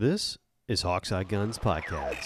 [0.00, 2.24] This is Hawkeye Guns Podcast.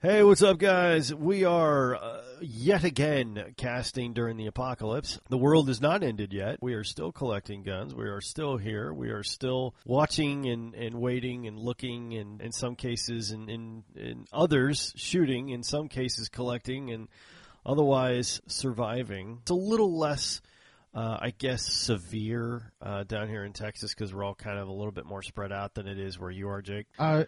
[0.00, 1.14] Hey, what's up, guys?
[1.14, 5.18] We are uh, yet again casting during the apocalypse.
[5.28, 6.58] The world is not ended yet.
[6.60, 7.94] We are still collecting guns.
[7.94, 8.92] We are still here.
[8.92, 13.84] We are still watching and, and waiting and looking, and in some cases, and in,
[13.96, 17.08] in others, shooting, in some cases, collecting, and
[17.66, 19.38] otherwise surviving.
[19.42, 20.40] It's a little less
[20.94, 24.72] uh, I guess severe uh, down here in Texas because we're all kind of a
[24.72, 26.86] little bit more spread out than it is where you are, Jake.
[26.98, 27.24] Uh,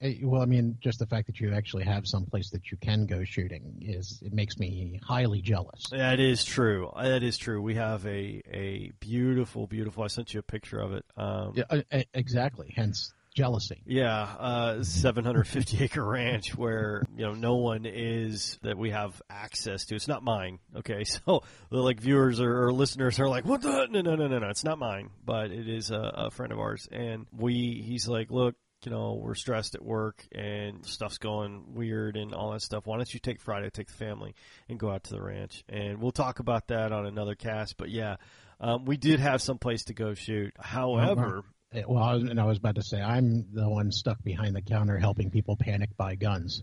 [0.00, 2.78] eh, well, I mean, just the fact that you actually have some place that you
[2.78, 5.84] can go shooting is it makes me highly jealous.
[5.90, 6.90] That is true.
[6.96, 7.60] That is true.
[7.60, 10.02] We have a a beautiful, beautiful.
[10.02, 11.04] I sent you a picture of it.
[11.16, 12.72] Um, yeah, uh, exactly.
[12.74, 13.82] Hence jealousy.
[13.86, 19.86] Yeah, uh, 750 acre ranch where you know no one is that we have access
[19.86, 19.94] to.
[19.94, 20.58] It's not mine.
[20.76, 23.86] Okay, so like viewers or, or listeners are like, "What the?
[23.90, 24.48] No, no, no, no, no.
[24.48, 28.30] It's not mine, but it is a, a friend of ours." And we, he's like,
[28.30, 32.86] "Look." You know, we're stressed at work and stuff's going weird and all that stuff.
[32.86, 34.34] Why don't you take Friday, take the family,
[34.70, 35.62] and go out to the ranch?
[35.68, 37.76] And we'll talk about that on another cast.
[37.76, 38.16] But yeah,
[38.58, 40.54] um, we did have some place to go shoot.
[40.58, 41.44] However,
[41.86, 44.62] well, I was, and I was about to say, I'm the one stuck behind the
[44.62, 46.62] counter helping people panic buy guns.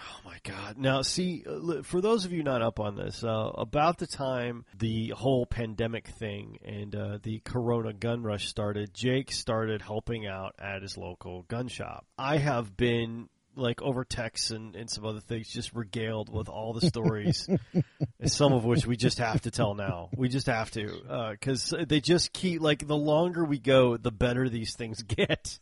[0.00, 0.78] Oh my God!
[0.78, 4.64] Now, see, uh, for those of you not up on this, uh, about the time
[4.78, 10.54] the whole pandemic thing and uh, the Corona gun rush started, Jake started helping out
[10.60, 12.06] at his local gun shop.
[12.16, 16.72] I have been like over text and, and some other things, just regaled with all
[16.72, 17.48] the stories,
[18.24, 20.08] some of which we just have to tell now.
[20.16, 24.12] We just have to because uh, they just keep like the longer we go, the
[24.12, 25.58] better these things get.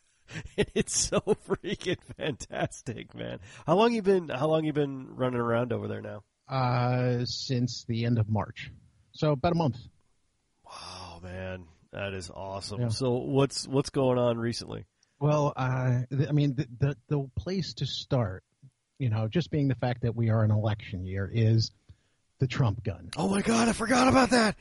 [0.56, 3.38] It's so freaking fantastic, man.
[3.64, 4.28] How long you been?
[4.28, 6.24] How long you been running around over there now?
[6.48, 8.70] Uh, since the end of March,
[9.12, 9.78] so about a month.
[10.64, 12.80] Wow, man, that is awesome.
[12.80, 12.88] Yeah.
[12.88, 14.84] So what's what's going on recently?
[15.18, 18.44] Well, uh, I mean, the, the, the place to start,
[18.98, 21.70] you know, just being the fact that we are an election year, is
[22.38, 23.10] the Trump gun.
[23.16, 24.56] Oh my God, I forgot about that.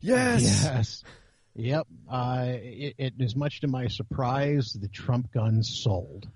[0.00, 0.42] Yes.
[0.64, 1.04] Yes.
[1.54, 1.86] Yep.
[2.10, 6.28] Uh, it, it is much to my surprise, the Trump gun sold.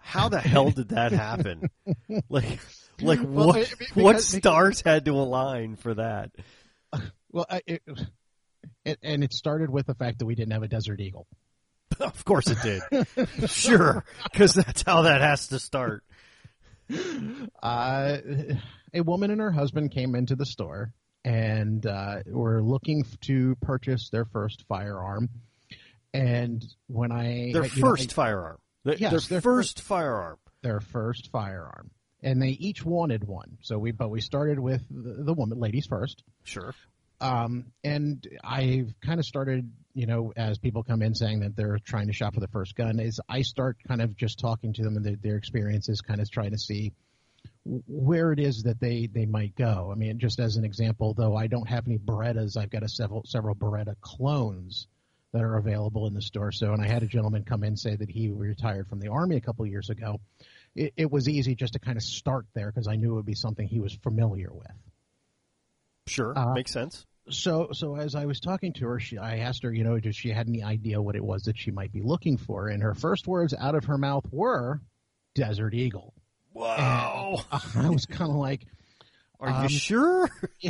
[0.00, 1.70] How the hell did that happen?
[2.28, 2.58] like,
[3.00, 3.74] like well, what?
[3.78, 6.30] Because, what stars because, had to align for that?
[7.30, 7.82] Well, it,
[9.02, 11.26] and it started with the fact that we didn't have a Desert Eagle.
[12.00, 13.48] Of course it did.
[13.48, 16.02] sure, because that's how that has to start.
[17.62, 18.16] Uh,
[18.92, 20.92] a woman and her husband came into the store
[21.24, 25.30] and uh, were looking to purchase their first firearm.
[26.12, 30.80] And when I their first know, I, firearm, yes, their, their first, first firearm, their
[30.80, 31.90] first firearm,
[32.22, 33.58] and they each wanted one.
[33.62, 36.22] So we, but we started with the, the woman, ladies first.
[36.44, 36.74] Sure.
[37.24, 41.78] Um, and I've kind of started, you know, as people come in saying that they're
[41.78, 44.82] trying to shop for the first gun, is I start kind of just talking to
[44.82, 46.92] them and their, their experiences, kind of trying to see
[47.64, 49.88] where it is that they, they might go.
[49.90, 52.90] I mean, just as an example, though I don't have any Berettas, I've got a
[52.90, 54.86] several several Beretta clones
[55.32, 56.52] that are available in the store.
[56.52, 59.36] So, and I had a gentleman come in say that he retired from the army
[59.36, 60.20] a couple years ago.
[60.76, 63.26] It, it was easy just to kind of start there because I knew it would
[63.26, 64.76] be something he was familiar with.
[66.06, 67.06] Sure, uh, makes sense.
[67.30, 70.14] So, so as I was talking to her, she, I asked her, you know, did
[70.14, 72.68] she had any idea what it was that she might be looking for?
[72.68, 74.82] And her first words out of her mouth were
[75.34, 76.12] "Desert Eagle."
[76.52, 77.44] Wow!
[77.74, 78.66] And I was kind of like,
[79.40, 80.28] "Are um, you sure?"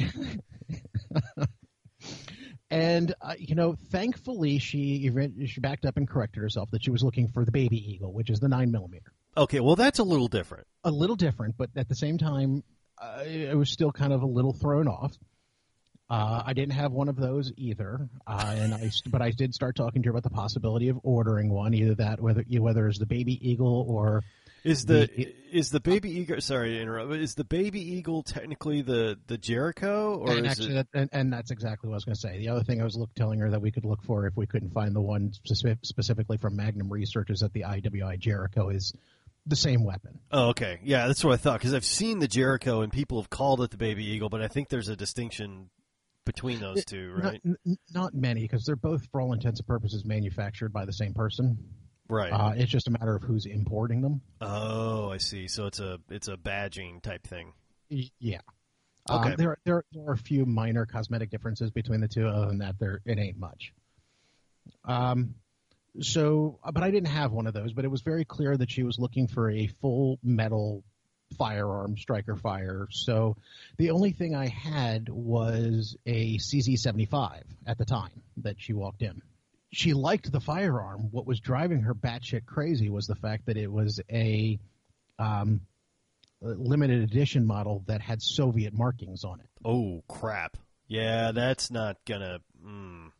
[2.70, 5.10] and uh, you know, thankfully, she
[5.46, 8.30] she backed up and corrected herself that she was looking for the Baby Eagle, which
[8.30, 9.12] is the nine millimeter.
[9.36, 10.66] Okay, well, that's a little different.
[10.84, 12.62] A little different, but at the same time,
[12.98, 15.12] uh, it was still kind of a little thrown off.
[16.10, 19.74] Uh, I didn't have one of those either, uh, and I but I did start
[19.74, 23.06] talking to her about the possibility of ordering one, either that whether whether it's the
[23.06, 24.22] baby eagle or
[24.64, 26.40] is the, the is the baby eagle?
[26.40, 27.12] Sorry to interrupt.
[27.12, 30.88] Is the baby eagle technically the the Jericho, or and actually, it...
[30.92, 32.38] that, and, and, that's exactly what I was going to say.
[32.38, 34.46] The other thing I was look, telling her that we could look for if we
[34.46, 38.94] couldn't find the one specific, specifically from Magnum Research is that the IWI Jericho is
[39.46, 40.18] the same weapon.
[40.32, 40.80] Oh, okay.
[40.82, 43.70] Yeah, that's what I thought because I've seen the Jericho and people have called it
[43.70, 45.68] the Baby Eagle, but I think there's a distinction
[46.24, 47.40] between those two, right?
[47.44, 51.14] Not, not many because they're both, for all intents and purposes, manufactured by the same
[51.14, 51.58] person.
[52.08, 52.32] Right.
[52.32, 54.20] Uh, it's just a matter of who's importing them.
[54.40, 55.48] Oh, I see.
[55.48, 57.52] So it's a it's a badging type thing.
[57.88, 58.40] Yeah.
[59.08, 59.34] Um, Okay.
[59.36, 62.26] there, there, there are a few minor cosmetic differences between the two.
[62.26, 63.72] Other than that, there it ain't much.
[64.84, 65.34] Um,
[66.00, 67.72] so, but I didn't have one of those.
[67.72, 70.84] But it was very clear that she was looking for a full metal
[71.38, 72.86] firearm, striker fire.
[72.90, 73.36] So,
[73.76, 79.22] the only thing I had was a CZ75 at the time that she walked in.
[79.72, 81.08] She liked the firearm.
[81.10, 84.58] What was driving her batshit crazy was the fact that it was a
[85.18, 85.60] um,
[86.40, 89.46] limited edition model that had Soviet markings on it.
[89.64, 90.56] Oh crap!
[90.86, 92.38] Yeah, that's not gonna.
[92.64, 93.10] Mm.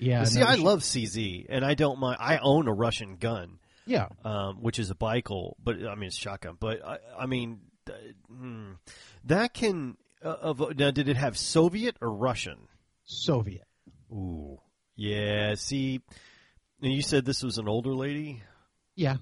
[0.00, 2.16] Yeah, See, no, I she- love CZ, and I don't mind.
[2.20, 6.16] I own a Russian gun, Yeah, um, which is a Baikal, but I mean it's
[6.16, 6.56] a shotgun.
[6.60, 8.76] But I, I mean, th- mm,
[9.24, 9.96] that can.
[10.24, 12.68] Uh, of, now, did it have Soviet or Russian?
[13.04, 13.66] Soviet.
[14.12, 14.60] Ooh,
[14.94, 15.56] yeah.
[15.56, 16.00] See,
[16.80, 18.40] and you said this was an older lady.
[18.94, 19.16] Yeah,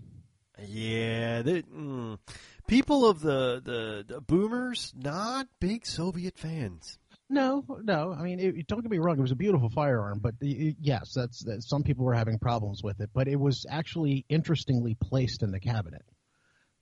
[0.67, 2.19] Yeah, they, mm,
[2.67, 6.99] people of the, the the boomers not big Soviet fans.
[7.31, 8.12] No, no.
[8.12, 11.44] I mean, it, don't get me wrong; it was a beautiful firearm, but yes, that's,
[11.44, 13.11] that some people were having problems with it.
[13.15, 16.03] But it was actually interestingly placed in the cabinet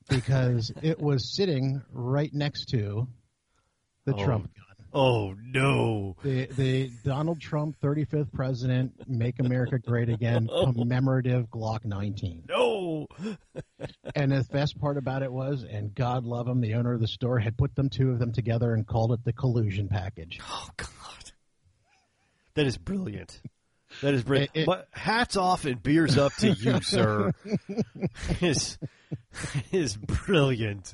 [0.09, 3.07] because it was sitting right next to
[4.05, 4.25] the Oh.
[4.25, 4.68] Trump gun.
[4.93, 6.15] Oh no!
[6.23, 12.43] The the Donald Trump 35th president, Make America Great Again commemorative Glock 19.
[12.49, 13.07] No!
[14.15, 17.07] And the best part about it was, and God love him, the owner of the
[17.07, 20.39] store had put them two of them together and called it the collusion package.
[20.49, 21.31] Oh God,
[22.55, 23.41] that is brilliant.
[24.01, 24.51] That is brilliant.
[24.55, 27.31] It- it- but hats off and beers up to you, sir.
[28.41, 28.77] is
[29.71, 30.93] is brilliant.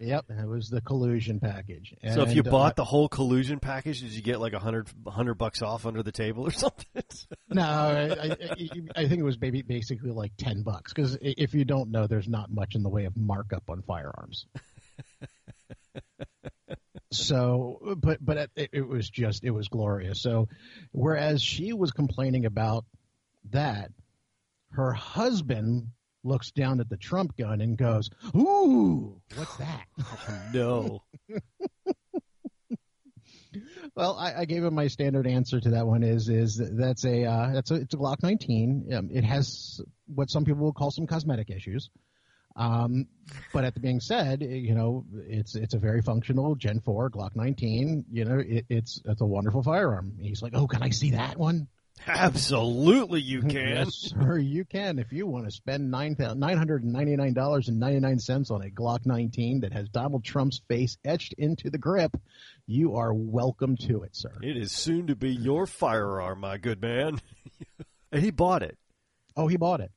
[0.00, 1.94] Yep, it was the collusion package.
[2.14, 4.58] so if you And, uh, bought the whole collusion package, did you get like a
[4.60, 7.02] hundred hundred bucks off under the table or something?
[7.48, 8.36] no, I, I,
[8.94, 12.28] I think it was maybe basically like ten bucks because if you don't know, there's
[12.28, 14.46] not much in the way of markup on firearms.
[17.10, 20.20] so, but but it, it was just it was glorious.
[20.20, 20.48] So,
[20.92, 22.84] whereas she was complaining about
[23.50, 23.90] that,
[24.72, 25.88] her husband
[26.28, 29.86] looks down at the Trump gun and goes, "Ooh, what's that?"
[30.54, 31.02] no.
[33.94, 37.24] Well, I, I gave him my standard answer to that one is is that's a
[37.24, 38.92] uh, that's a it's a Glock 19.
[38.92, 41.90] Um, it has what some people will call some cosmetic issues,
[42.54, 43.06] um,
[43.52, 47.34] but at the being said, you know, it's it's a very functional Gen 4 Glock
[47.34, 48.04] 19.
[48.12, 50.14] You know, it, it's it's a wonderful firearm.
[50.20, 51.68] He's like, oh, can I see that one?
[52.06, 53.68] Absolutely, you can.
[53.68, 57.34] yes, sir, you can if you want to spend nine nine hundred and ninety nine
[57.34, 61.34] dollars and ninety nine cents on a Glock 19 that has Donald Trump's face etched
[61.34, 62.16] into the grip.
[62.66, 64.32] You are welcome to it, sir.
[64.42, 67.20] It is soon to be your firearm, my good man.
[68.12, 68.76] and he bought it.
[69.36, 69.90] Oh, he bought it.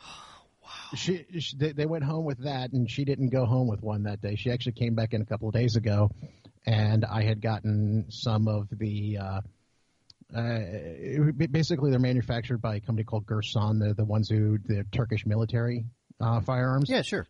[0.94, 4.02] She, she they, they went home with that, and she didn't go home with one
[4.02, 4.36] that day.
[4.36, 6.10] She actually came back in a couple of days ago,
[6.66, 9.16] and I had gotten some of the.
[9.18, 9.40] Uh,
[10.40, 13.78] it- basically, they're manufactured by a company called Girsan.
[13.80, 15.84] They're the ones who the Turkish military
[16.20, 16.88] uh, firearms.
[16.88, 17.26] Yeah, sure.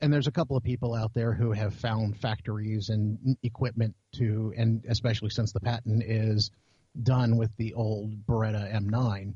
[0.00, 4.52] And there's a couple of people out there who have found factories and equipment to,
[4.56, 6.50] and especially since the patent is
[7.02, 9.34] done with the old Beretta M9,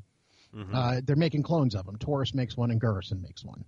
[0.54, 0.68] Mhm.
[0.74, 1.96] uh, they're making clones of them.
[1.96, 3.64] Taurus makes one, and Girsan makes one.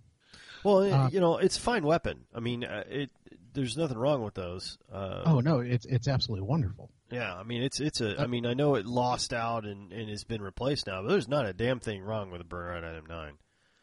[0.64, 2.24] Well, Uh, you know, it's a fine weapon.
[2.34, 3.10] I mean, uh, it.
[3.54, 4.78] There's nothing wrong with those.
[4.90, 6.90] Uh, Oh no, it's it's absolutely wonderful.
[7.12, 8.18] Yeah, I mean, it's it's a.
[8.18, 11.28] I mean, I know it lost out and, and has been replaced now, but there's
[11.28, 13.32] not a damn thing wrong with a Beretta M9.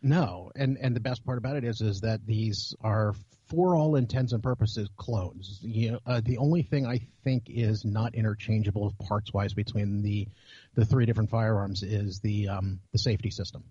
[0.02, 3.14] No, and and the best part about it is is that these are,
[3.46, 5.60] for all intents and purposes, clones.
[5.62, 10.28] You know, uh, the only thing I think is not interchangeable parts wise between the
[10.74, 13.64] the three different firearms is the um the safety system.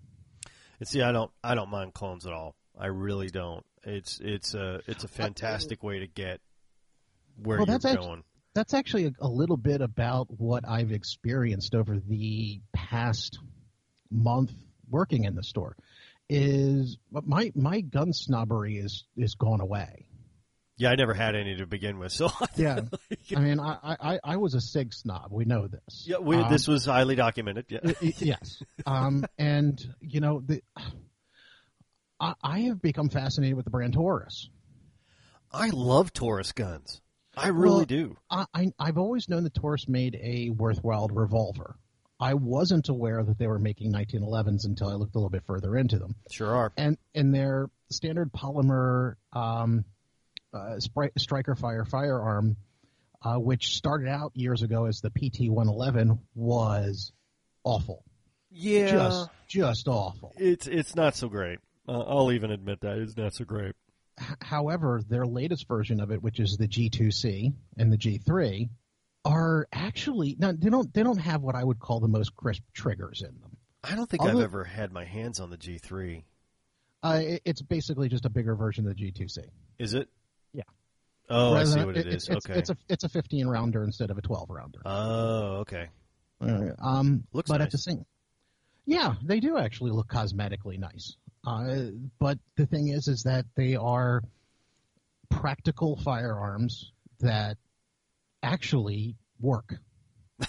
[0.78, 2.54] And see, I don't I don't mind clones at all.
[2.78, 3.64] I really don't.
[3.82, 6.40] It's it's a it's a fantastic way to get
[7.42, 8.22] where Well, you're going.
[8.58, 13.38] That's actually a, a little bit about what I've experienced over the past
[14.10, 14.50] month
[14.90, 15.76] working in the store.
[16.28, 20.06] Is my my gun snobbery is is gone away.
[20.76, 22.80] Yeah, I never had any to begin with, so Yeah,
[23.36, 25.28] I mean, I, I, I was a Sig snob.
[25.30, 26.04] We know this.
[26.08, 27.66] yeah, we, Um, this was highly documented.
[27.68, 27.92] Yeah.
[28.00, 28.60] Yes.
[28.86, 30.62] Um, and you know, the
[32.18, 34.50] I, I have become fascinated with the brand Taurus.
[35.52, 37.00] I love Taurus guns.
[37.38, 38.16] I really Well, do.
[38.30, 41.76] I, I I've always known that Taurus made a worthwhile revolver.
[42.20, 45.76] I wasn't aware that they were making 1911s until I looked a little bit further
[45.76, 46.16] into them.
[46.30, 46.72] Sure are.
[46.76, 49.84] And and their standard polymer um,
[50.52, 50.78] uh,
[51.16, 52.56] striker fire firearm,
[53.22, 57.12] uh, which started out years ago as the PT111, was
[57.62, 58.04] awful.
[58.50, 60.32] Yeah, Just just awful.
[60.38, 61.58] it's it's not so great.
[61.86, 63.74] Uh, I'll even admit that it's not so great.
[64.40, 68.68] However, their latest version of it, which is the G2C and the G3,
[69.24, 72.62] are actually now they don't they don't have what I would call the most crisp
[72.72, 73.56] triggers in them.
[73.84, 76.22] I don't think Although- I've ever had my hands on the G3.
[77.02, 79.38] Uh, it- it's basically just a bigger version of the G2C.
[79.78, 80.08] Is it?
[80.52, 80.62] Yeah.
[81.28, 82.28] Oh, I see what it it's.
[82.28, 82.58] It's, okay.
[82.58, 84.80] it's a it's a 15 rounder instead of a 12 rounder.
[84.84, 85.88] oh, okay.
[86.40, 87.66] Uh, um, Looks but nice.
[87.66, 88.06] at the same,
[88.86, 91.16] yeah, they do actually look cosmetically nice.
[91.46, 91.86] Uh,
[92.18, 94.22] but the thing is, is that they are
[95.30, 97.56] practical firearms that
[98.42, 99.74] actually work.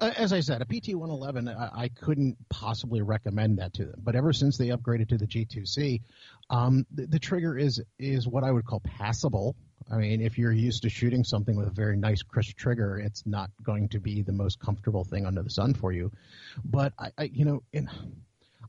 [0.00, 4.00] As I said, a PT 111, I, I couldn't possibly recommend that to them.
[4.02, 6.02] But ever since they upgraded to the G2C,
[6.50, 9.56] um, the, the trigger is is what I would call passable.
[9.90, 13.26] I mean, if you're used to shooting something with a very nice crisp trigger, it's
[13.26, 16.10] not going to be the most comfortable thing under the sun for you.
[16.64, 17.88] But I, I you know, in,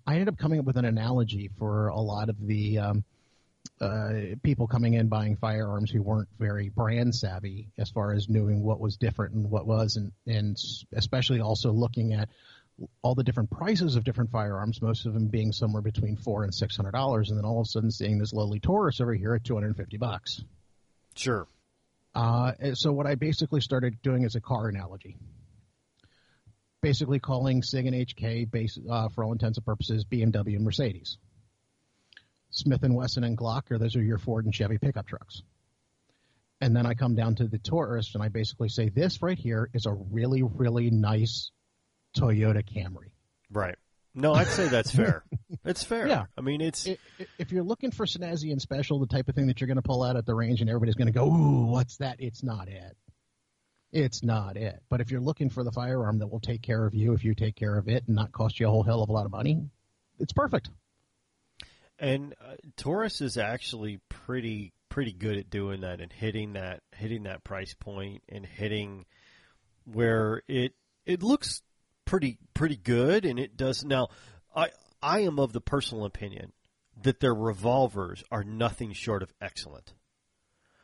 [0.07, 3.03] I ended up coming up with an analogy for a lot of the um,
[3.81, 8.63] uh, people coming in buying firearms who weren't very brand savvy as far as knowing
[8.63, 10.57] what was different and what wasn't, and
[10.93, 12.29] especially also looking at
[13.01, 16.53] all the different prices of different firearms, most of them being somewhere between four and
[16.53, 19.33] six hundred dollars, and then all of a sudden seeing this lowly Taurus over here
[19.33, 20.43] at two hundred and fifty bucks.
[21.15, 21.47] Sure.
[22.13, 25.17] Uh, so what I basically started doing is a car analogy.
[26.85, 31.17] Basically calling SIG and HK, base, uh, for all intents and purposes, BMW and Mercedes.
[32.51, 35.41] Smith and Wesson and Glock, or those are your Ford and Chevy pickup trucks.
[36.61, 39.67] And then I come down to the Taurus, and I basically say this right here
[39.73, 41.49] is a really, really nice
[42.15, 43.09] Toyota Camry.
[43.51, 43.79] Right.
[44.13, 45.23] No, I'd say that's fair.
[45.65, 46.07] It's fair.
[46.07, 46.25] Yeah.
[46.37, 46.87] I mean, it's
[47.39, 49.81] If you're looking for snazzy and special, the type of thing that you're going to
[49.81, 52.67] pull out at the range, and everybody's going to go, "Ooh, what's that?" It's not
[52.67, 52.95] it.
[53.95, 54.81] It's not it.
[54.89, 57.33] But if you're looking for the firearm that will take care of you, if you
[57.33, 59.31] take care of it, and not cost you a whole hell of a lot of
[59.31, 59.69] money,
[60.19, 60.69] it's perfect.
[61.97, 67.23] and uh, Taurus is actually pretty pretty good at doing that and hitting that hitting
[67.23, 69.05] that price point and hitting
[69.85, 70.73] where it
[71.05, 71.61] it looks
[72.05, 74.07] pretty pretty good and it does now
[74.55, 74.69] I
[75.01, 76.51] I am of the personal opinion
[77.03, 79.93] that their revolvers are nothing short of excellent.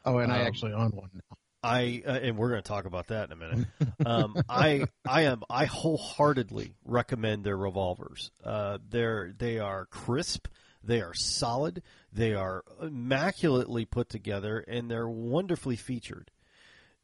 [0.03, 1.09] Oh, and I Um, actually own one.
[1.13, 1.37] now.
[1.63, 3.67] I uh, and we're going to talk about that in a minute.
[4.05, 8.31] Um, I I am I wholeheartedly recommend their revolvers.
[8.43, 10.47] Uh, they're they are crisp,
[10.83, 16.31] they are solid, they are immaculately put together, and they're wonderfully featured.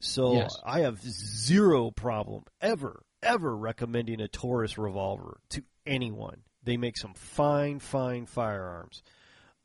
[0.00, 0.56] So Yes.
[0.64, 6.42] I have zero problem ever ever recommending a Taurus revolver to anyone.
[6.62, 9.02] They make some fine fine firearms.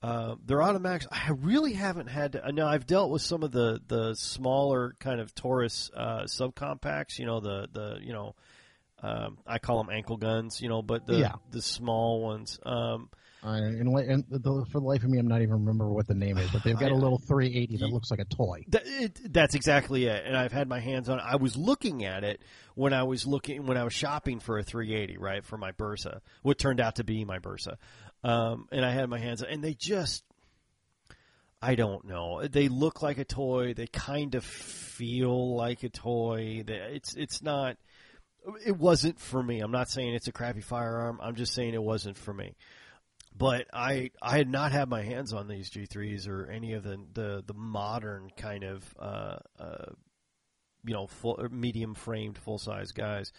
[0.03, 2.51] Uh, their automatics, I really haven't had to.
[2.51, 7.17] Now I've dealt with some of the the smaller kind of Taurus uh, subcompacts.
[7.19, 8.35] You know the the you know
[9.01, 10.59] um, I call them ankle guns.
[10.61, 11.31] You know, but the Yeah.
[11.51, 12.59] the small ones.
[12.65, 13.09] Um,
[13.45, 16.13] I, and, and the, for the life of me, I'm not even remember what the
[16.13, 18.63] name is, but they've got a I- little 380 that looks like a toy.
[18.69, 20.23] That, it, that's exactly it.
[20.25, 21.19] And I've had my hands on.
[21.19, 21.23] it.
[21.27, 22.41] I was looking at it
[22.75, 26.19] when I was looking when I was shopping for a 380, right, for my Bersa,
[26.41, 27.75] what turned out to be my Bersa.
[28.23, 30.23] Um, and I had my hands on, and they just,
[31.61, 32.47] I don't know.
[32.47, 33.73] They look like a toy.
[33.73, 36.63] They kind of feel like a toy.
[36.65, 37.77] They, it's it's not.
[38.65, 39.59] It wasn't for me.
[39.59, 41.19] I'm not saying it's a crappy firearm.
[41.21, 42.55] I'm just saying it wasn't for me
[43.35, 46.97] but I I had not had my hands on these G3s or any of the
[47.13, 49.85] the, the modern kind of uh, uh,
[50.85, 53.31] you know full medium framed full size guys,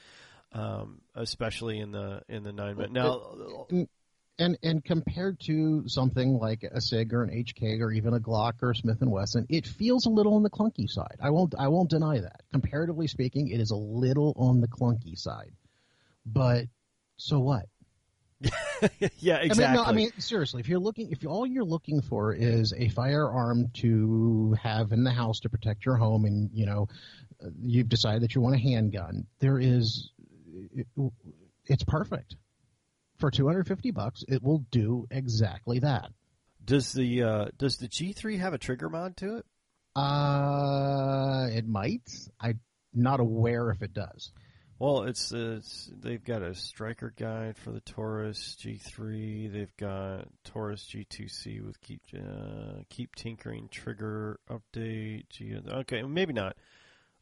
[0.52, 2.92] um, especially in the in the nine minute.
[2.92, 3.66] Now,
[4.38, 8.54] And and compared to something like a Sig or an HK or even a Glock
[8.62, 11.16] or Smith and Wesson, it feels a little on the clunky side.
[11.20, 12.40] I won't I won't deny that.
[12.50, 15.52] Comparatively speaking, it is a little on the clunky side.
[16.26, 16.66] But
[17.16, 17.66] so what?
[19.18, 19.64] yeah, exactly.
[19.64, 20.60] I mean, no, I mean seriously.
[20.60, 25.12] If you're looking, if all you're looking for is a firearm to have in the
[25.12, 26.88] house to protect your home, and you know,
[27.62, 30.10] you've decided that you want a handgun, there is,
[30.74, 30.86] it,
[31.66, 32.36] it's perfect.
[33.24, 36.10] For 250 bucks, it will do exactly that.
[36.62, 39.46] does the uh, does the G3 have a trigger mod to it?
[39.96, 42.02] Uh, it might.
[42.38, 42.60] I'm
[42.92, 44.30] not aware if it does.
[44.78, 49.50] Well, it's, it's they've got a striker guide for the Taurus G3.
[49.50, 55.30] They've got Taurus G2C with keep uh, keep tinkering trigger update.
[55.30, 56.58] G, okay, maybe not.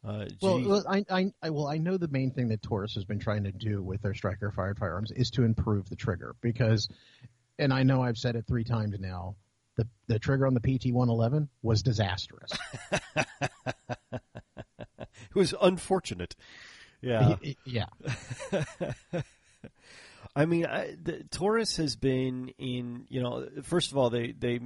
[0.05, 3.21] Uh, Well, I, I, I, well, I know the main thing that Taurus has been
[3.21, 6.89] trying to do with their striker fired firearms is to improve the trigger because,
[7.59, 9.37] and I know I've said it three times now,
[9.77, 12.51] the the trigger on the PT 111 was disastrous.
[13.17, 13.27] it
[15.35, 16.37] was unfortunate.
[17.01, 17.37] Yeah.
[17.65, 17.87] yeah.
[20.37, 23.07] I mean, I, the, Taurus has been in.
[23.09, 24.61] You know, first of all, they they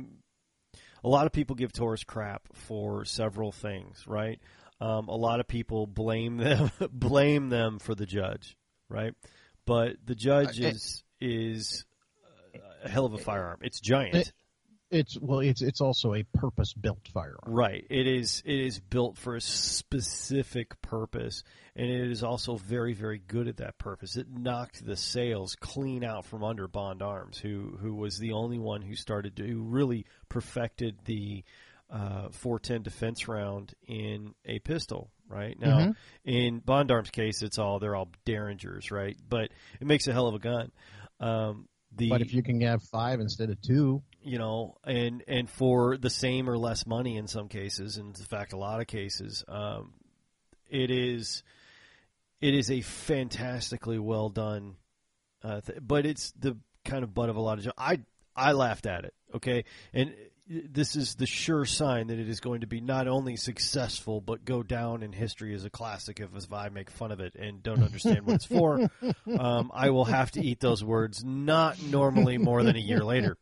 [1.02, 4.38] a lot of people give Taurus crap for several things, right?
[4.80, 8.56] Um, a lot of people blame them blame them for the judge,
[8.88, 9.14] right?
[9.64, 11.84] But the judge Uh, is is
[12.84, 13.58] a hell of a firearm.
[13.62, 14.32] It's giant.
[14.88, 17.40] It's well, it's it's also a purpose built firearm.
[17.46, 17.84] Right.
[17.90, 21.42] It is it is built for a specific purpose
[21.74, 24.16] and it is also very very good at that purpose.
[24.16, 28.58] It knocked the sales clean out from under Bond Arms who who was the only
[28.58, 31.42] one who started to who really perfected the
[31.90, 35.58] uh, 410 defense round in a pistol, right?
[35.58, 35.96] Now, Mhm.
[36.24, 39.16] in Bond Arms case it's all they're all Derringers, right?
[39.28, 39.50] But
[39.80, 40.72] it makes a hell of a gun.
[41.20, 45.48] Um, the But if you can have five instead of two, you know, and and
[45.48, 48.86] for the same or less money in some cases, and in fact, a lot of
[48.88, 49.94] cases, um,
[50.68, 51.42] it is
[52.40, 54.76] it is a fantastically well done,
[55.42, 57.74] uh, th- but it's the kind of butt of a lot of jokes.
[57.78, 58.00] I
[58.34, 59.64] I laughed at it, okay,
[59.94, 60.14] and
[60.48, 64.44] this is the sure sign that it is going to be not only successful but
[64.44, 67.62] go down in history as a classic if, if I make fun of it and
[67.62, 68.88] don't understand what it's for.
[69.38, 73.36] Um, I will have to eat those words not normally more than a year later,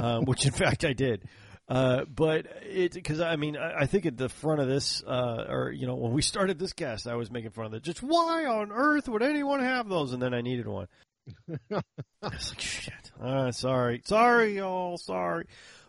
[0.00, 1.28] um, which in fact I did.
[1.68, 5.44] Uh, but it because I mean I, I think at the front of this uh,
[5.48, 7.82] or you know when we started this cast I was making fun of it.
[7.82, 10.12] Just why on earth would anyone have those?
[10.12, 10.88] And then I needed one.
[11.70, 11.82] I
[12.22, 13.12] was like shit.
[13.22, 15.46] Uh, sorry, sorry, y'all, sorry.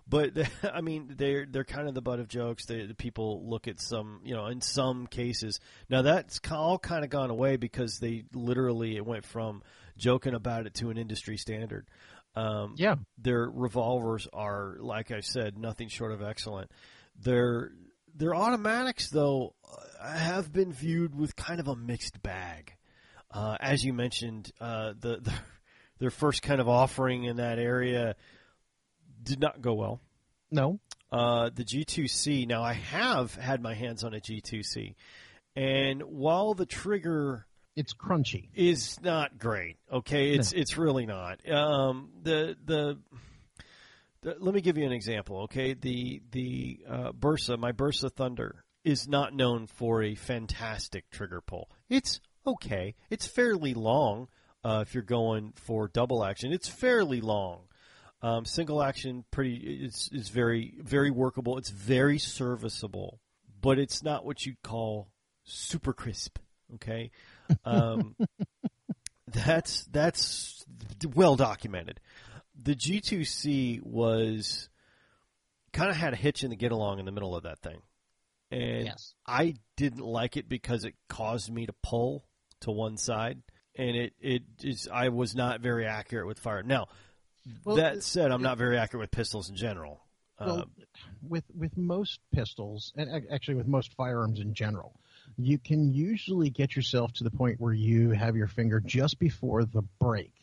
[0.08, 0.34] But
[0.74, 2.66] I mean, they're they're kind of the butt of jokes.
[2.66, 5.60] They, the people look at some, you know, in some cases.
[5.90, 9.64] Now that's all kind of gone away because they literally it went from
[9.98, 11.88] joking about it to an industry standard.
[12.36, 16.70] Um, yeah, their revolvers are, like I said, nothing short of excellent.
[17.22, 17.72] Their
[18.14, 19.54] their automatics, though,
[20.02, 22.74] uh, have been viewed with kind of a mixed bag.
[23.32, 25.34] Uh, as you mentioned, uh, the, the
[26.00, 28.16] their first kind of offering in that area
[29.26, 30.00] did not go well.
[30.52, 30.80] no,
[31.12, 32.48] Uh, the G2C.
[32.48, 34.96] Now, I have had my hands on a G2C,
[35.56, 38.50] and while the trigger it's crunchy.
[38.56, 39.78] is not great.
[39.92, 41.48] Okay, it's it's really not.
[41.50, 42.98] Um, the, the
[44.22, 45.42] the let me give you an example.
[45.44, 51.42] Okay, the the uh, Bersa, my Bersa Thunder, is not known for a fantastic trigger
[51.42, 51.70] pull.
[51.90, 52.96] It's okay.
[53.10, 54.28] It's fairly long.
[54.64, 57.62] Uh, if you're going for double action, it's fairly long.
[58.22, 61.58] Um, single action, pretty, it's is very very workable.
[61.58, 63.20] It's very serviceable,
[63.62, 65.10] but it's not what you'd call
[65.44, 66.40] super crisp.
[66.76, 67.12] Okay,
[67.66, 68.16] um,
[69.28, 70.66] that's that's
[71.14, 72.00] well documented.
[72.60, 74.70] The G2C was
[75.74, 77.82] kind of had a hitch in the get along in the middle of that thing,
[78.50, 79.14] and Yes.
[79.28, 82.26] I didn't like it because it caused me to pull
[82.62, 83.42] to one side,
[83.76, 86.64] and it it is I was not very accurate with fire.
[86.64, 86.88] Now,
[87.64, 90.02] Well, that said, I'm not very accurate with pistols in general.
[90.40, 90.66] Well, Uh,
[91.22, 95.00] with with most pistols, and actually with most firearms in general,
[95.38, 99.64] you can usually get yourself to the point where you have your finger just before
[99.64, 100.34] the break,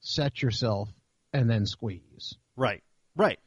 [0.00, 0.90] set yourself,
[1.32, 2.36] and then squeeze.
[2.56, 2.82] right,
[3.16, 3.38] right.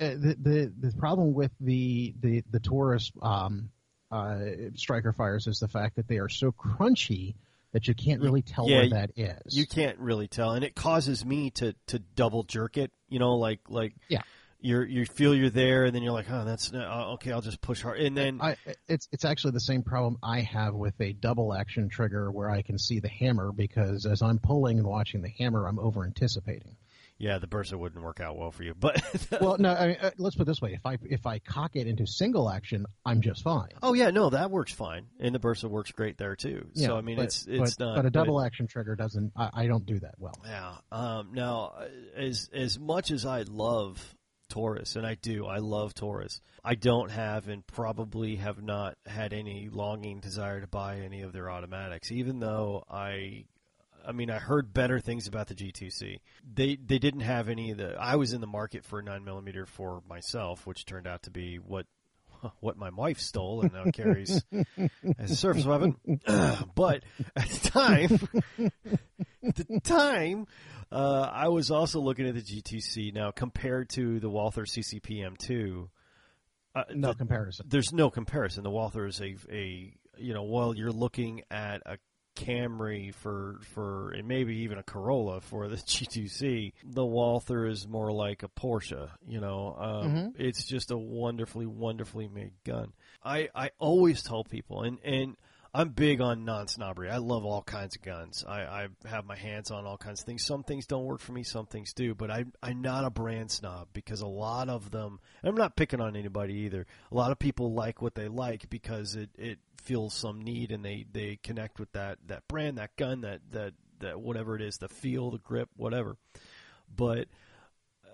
[0.00, 3.68] Uh, the, the the problem with the the the Taurus um,
[4.10, 4.38] uh,
[4.76, 7.34] striker fires is the fact that they are so crunchy
[7.72, 9.56] that you can't really tell yeah, where that is.
[9.56, 12.90] You can't really tell, and it causes me to to double jerk it.
[13.08, 14.22] You know, like like Yeah.
[14.60, 17.32] you're you feel you're there, and then you're like, oh, that's uh, okay.
[17.32, 18.56] I'll just push hard, and then I,
[18.88, 22.62] it's it's actually the same problem I have with a double action trigger where I
[22.62, 26.76] can see the hammer because as I'm pulling and watching the hammer, I'm over anticipating.
[27.20, 28.72] Yeah, the bersa wouldn't work out well for you.
[28.74, 29.02] But
[29.42, 31.76] Well, no, I mean, uh, let's put it this way: if I if I cock
[31.76, 33.68] it into single action, I'm just fine.
[33.82, 36.68] oh yeah, no, that works fine, and the bersa works great there too.
[36.74, 37.96] so I mean, but, it's it's but, not.
[37.96, 39.32] but a double action trigger doesn't.
[39.36, 40.40] I, I don't do that well.
[40.46, 40.76] Yeah.
[40.90, 44.02] Um, now, uh, as as much as I love
[44.48, 46.40] Taurus, and I do, I love Taurus.
[46.64, 51.34] I don't have and probably have not had any longing desire to buy any of
[51.34, 53.44] their automatics, even though I.
[54.06, 56.20] I mean, I heard better things about the G2C.
[56.54, 57.94] They they didn't have any of the.
[57.98, 61.30] I was in the market for a nine millimeter for myself, which turned out to
[61.30, 61.86] be what
[62.60, 64.42] what my wife stole and now carries
[65.18, 65.96] as a surface weapon.
[66.74, 67.02] but
[67.36, 68.18] at the time,
[69.46, 70.46] at the time,
[70.92, 75.88] uh, I was also looking at the G2C now compared to the Walther CCP M2.
[76.74, 77.66] Uh, No the- comparison.
[77.68, 78.62] there's no comparison.
[78.64, 81.98] The Walther is a, a you know, while you're looking at a
[82.36, 88.12] Camry for for and maybe even a Corolla for the G2C, the Walther is more
[88.12, 89.08] like a Porsche.
[89.26, 90.32] You know, um, Mhm.
[90.38, 92.92] it's just a wonderfully wonderfully made gun.
[93.24, 95.36] I I always tell people, and and
[95.72, 97.10] I'm big on non snobbery.
[97.10, 98.44] I love all kinds of guns.
[98.46, 100.44] I, I have my hands on all kinds of things.
[100.44, 102.14] Some things don't work for me, some things do.
[102.14, 106.00] But I, I'm not a brand snob because a lot of them, I'm not picking
[106.00, 106.86] on anybody either.
[107.12, 110.84] A lot of people like what they like because it, it feels some need and
[110.84, 114.78] they, they connect with that, that brand, that gun, that, that, that whatever it is,
[114.78, 116.16] the feel, the grip, whatever.
[116.94, 117.28] But
[118.04, 118.08] uh,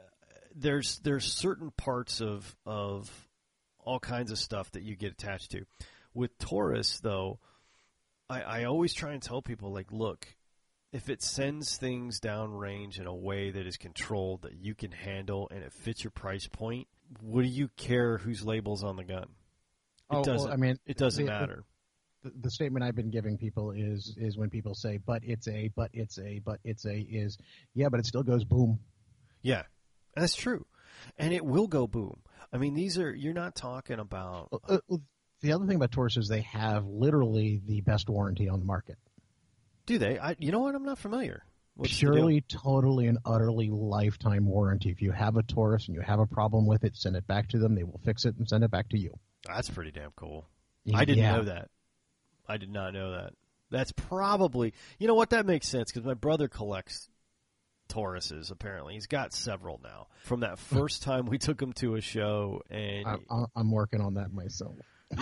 [0.54, 3.10] there's there's certain parts of of
[3.78, 5.64] all kinds of stuff that you get attached to.
[6.16, 7.38] With Taurus, though,
[8.30, 10.26] I, I always try and tell people like, look,
[10.92, 15.46] if it sends things downrange in a way that is controlled that you can handle
[15.52, 16.88] and it fits your price point,
[17.20, 19.24] what do you care whose labels on the gun?
[20.10, 20.50] It Oh, doesn't.
[20.50, 21.64] I mean, it doesn't the- matter.
[22.22, 25.70] the, the statement I've been giving people is is when people say, "But it's a,
[25.76, 27.36] but it's a, but it's a," is
[27.74, 28.78] yeah, but it still goes boom.
[29.42, 29.64] Yeah,
[30.14, 30.64] that's true,
[31.18, 32.22] and it will go boom.
[32.52, 34.48] I mean, these are you're not talking about.
[34.52, 34.96] Uh, uh,
[35.42, 38.96] the other thing about Taurus is they have literally the best warranty on the market.
[39.86, 40.18] Do they?
[40.18, 40.74] I, you know what?
[40.74, 41.44] I'm not familiar.
[41.74, 41.98] What's?
[41.98, 44.90] Purely, totally, and utterly lifetime warranty.
[44.90, 47.48] If you have a Taurus and you have a problem with it, send it back
[47.50, 47.74] to them.
[47.74, 49.12] They will fix it and send it back to you.
[49.46, 50.48] That's pretty damn cool.
[50.94, 51.36] I didn't Yeah.
[51.36, 51.68] know that.
[52.48, 53.34] I did not know that.
[53.70, 57.08] That's probably you know what that makes sense because my brother collects
[57.88, 58.50] Tauruses.
[58.50, 60.06] Apparently, he's got several now.
[60.24, 64.00] From that first time we took him to a show, and I, I, I'm working
[64.00, 64.76] on that myself.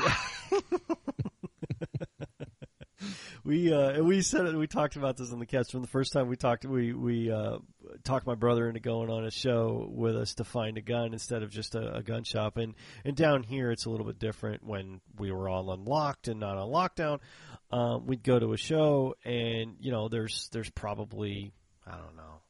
[3.45, 4.55] we uh, we said it.
[4.55, 6.65] We talked about this on the cast from the first time we talked.
[6.65, 7.59] We we uh,
[8.03, 11.43] talked my brother into going on a show with us to find a gun instead
[11.43, 12.57] of just a, a gun shop.
[12.57, 14.65] And and down here it's a little bit different.
[14.65, 17.21] When we were all unlocked and not on lockdown,
[17.71, 21.53] um, we'd go to a show, and you know there's there's probably
[21.87, 22.41] I don't know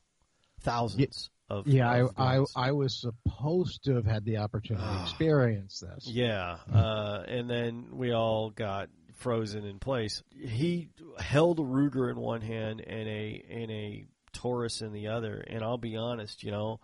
[0.65, 2.45] thousands of Yeah, of I, I.
[2.69, 5.03] I was supposed to have had the opportunity to Ah.
[5.05, 6.07] experience this.
[6.07, 10.23] Yeah, uh, and then we all got frozen in place.
[10.37, 15.37] He held a Ruger in one hand and a and a Taurus in the other.
[15.47, 16.81] And I'll be honest, you know,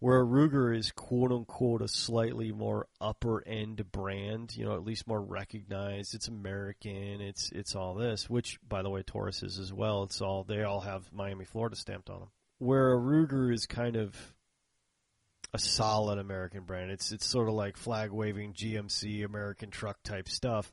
[0.00, 4.84] where a Ruger is quote unquote a slightly more upper end brand, you know, at
[4.84, 6.14] least more recognized.
[6.14, 7.20] It's American.
[7.22, 10.02] It's it's all this, which by the way, Taurus is as well.
[10.02, 12.28] It's all they all have Miami, Florida stamped on them.
[12.60, 14.14] Where a Ruger is kind of
[15.52, 16.90] a solid American brand.
[16.90, 20.72] It's it's sort of like flag waving GMC American truck type stuff,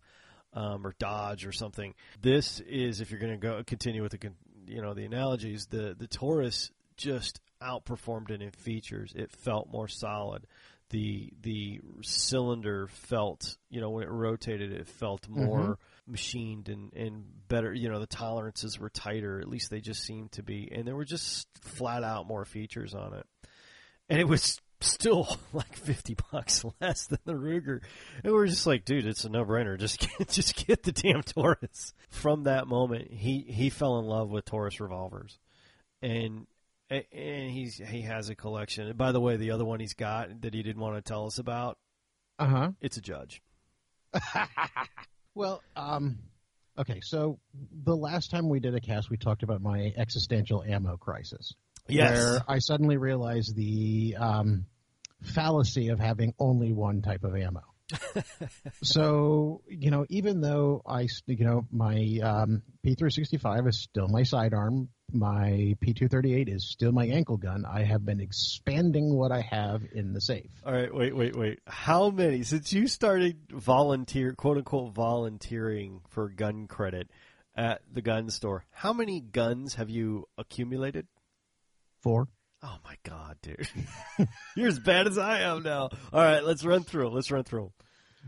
[0.54, 1.96] um, or Dodge or something.
[2.22, 4.32] This is if you're going to go continue with the
[4.68, 5.68] you know the analogies.
[5.68, 9.14] The the Taurus just outperformed it in features.
[9.16, 10.46] It felt more solid.
[10.90, 17.26] The the cylinder felt you know when it rotated, it felt more machined and and
[17.48, 17.74] better.
[17.74, 19.40] You know the tolerances were tighter.
[19.40, 22.94] At least they just seemed to be, and there were just flat out more features
[22.94, 23.26] on it
[24.10, 27.82] and it was still like 50 bucks less than the Ruger.
[28.24, 29.78] And we were just like, dude, it's a no-brainer.
[29.80, 31.94] Just get, just get the damn Taurus.
[32.10, 35.38] From that moment, he he fell in love with Taurus revolvers.
[36.02, 36.48] And
[36.90, 38.88] and he's he has a collection.
[38.88, 41.26] And by the way, the other one he's got that he didn't want to tell
[41.26, 41.78] us about,
[42.40, 42.72] Uh huh.
[42.80, 43.42] it's a Judge.
[45.38, 46.18] Well, um,
[46.80, 47.00] okay.
[47.04, 47.40] So
[47.72, 51.54] the last time we did a cast, we talked about my existential ammo crisis.
[51.88, 54.66] Where I suddenly realized the um,
[55.22, 57.62] fallacy of having only one type of ammo.
[58.84, 64.90] so you know, even though I you know, my um, P365 is still my sidearm,
[65.12, 67.66] my P238 is still my ankle gun.
[67.66, 70.52] I have been expanding what I have in the safe.
[70.66, 71.60] All right, wait, wait, wait.
[71.66, 77.10] How many since you started volunteer, quote unquote, volunteering for gun credit
[77.56, 78.66] at the gun store?
[78.72, 81.08] How many guns have you accumulated?
[82.02, 82.28] Four.
[82.64, 83.68] Oh my god, dude,
[84.56, 85.90] you're as bad as I am now.
[86.12, 87.10] All right, let's run through.
[87.10, 87.72] Let's run through.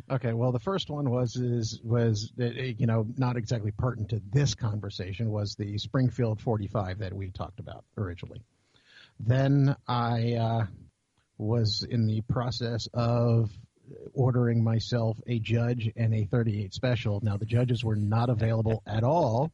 [0.09, 4.21] Okay, well, the first one was is was uh, you know not exactly pertinent to
[4.31, 8.41] this conversation was the Springfield 45 that we talked about originally.
[9.19, 10.65] Then I uh,
[11.37, 13.49] was in the process of
[14.13, 17.19] ordering myself a judge and a 38 special.
[17.23, 19.51] Now the judges were not available at all.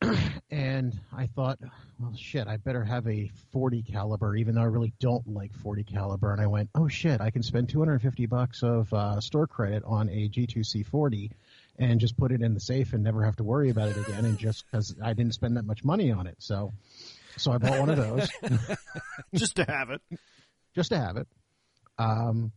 [0.50, 1.58] and I thought,
[1.98, 5.84] well, shit, I better have a 40 caliber, even though I really don't like 40
[5.84, 6.32] caliber.
[6.32, 10.08] And I went, oh shit, I can spend 250 bucks of uh, store credit on
[10.08, 11.30] a G2C40
[11.78, 14.24] and just put it in the safe and never have to worry about it again.
[14.24, 16.72] And just because I didn't spend that much money on it, so
[17.36, 18.28] so I bought one of those
[19.34, 20.02] just to have it.
[20.74, 21.26] just to have it.
[21.98, 22.52] Um,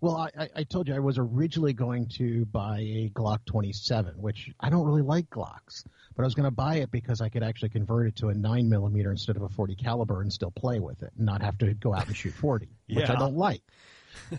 [0.00, 4.50] well, I, I, told you I was originally going to buy a Glock 27, which
[4.60, 5.84] I don't really like Glocks,
[6.14, 8.34] but I was going to buy it because I could actually convert it to a
[8.34, 11.58] 9 millimeter instead of a 40 caliber and still play with it and not have
[11.58, 13.62] to go out and shoot 40, which I don't like.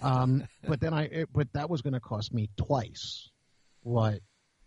[0.01, 3.29] Um, but then I, it, but that was going to cost me twice
[3.83, 4.19] what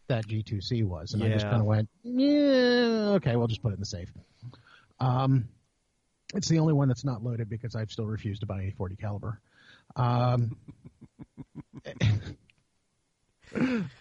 [0.09, 3.75] that G2C was, and I just kind of went, yeah, okay, we'll just put it
[3.75, 4.13] in the safe.
[5.01, 5.49] Um,
[6.35, 8.97] it's the only one that's not loaded because I've still refused to buy a 40
[8.97, 9.41] caliber.
[9.97, 10.57] Um,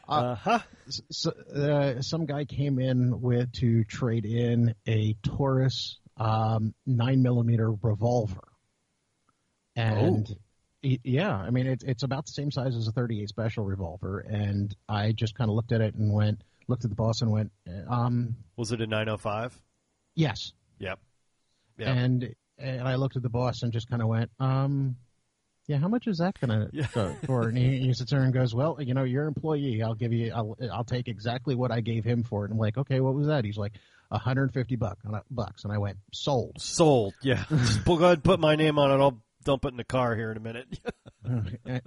[0.08, 0.60] Uh huh.
[0.88, 7.70] s uh, some guy came in with to trade in a Taurus um, nine millimeter
[7.72, 8.48] revolver,
[9.76, 10.38] and Oh.
[10.82, 14.74] yeah, I mean it's it's about the same size as a 38 special revolver, and
[14.88, 17.52] I just kind of looked at it and went, looked at the boss and went,
[17.90, 19.60] um, Was it a 905?
[20.16, 21.00] yes, Yep.
[21.78, 21.92] Yeah.
[21.94, 24.96] and and I looked at the boss and just kind of went, um.
[25.72, 26.88] Yeah, how much is that gonna Yeah.
[26.94, 27.48] go for?
[27.48, 29.82] And he, he sits there and goes, "Well, you know, you're employee.
[29.82, 32.60] I'll give you, I'll, I'll take exactly what I gave him for it." And I'm
[32.60, 33.72] like, "Okay, what was that?" He's like,
[34.10, 34.98] "150 buck,
[35.30, 37.14] bucks," and I went, "Sold." Sold.
[37.22, 37.46] Yeah.
[37.50, 39.02] Just go ahead and put my name on it.
[39.02, 40.68] I'll dump it in the car here in a minute.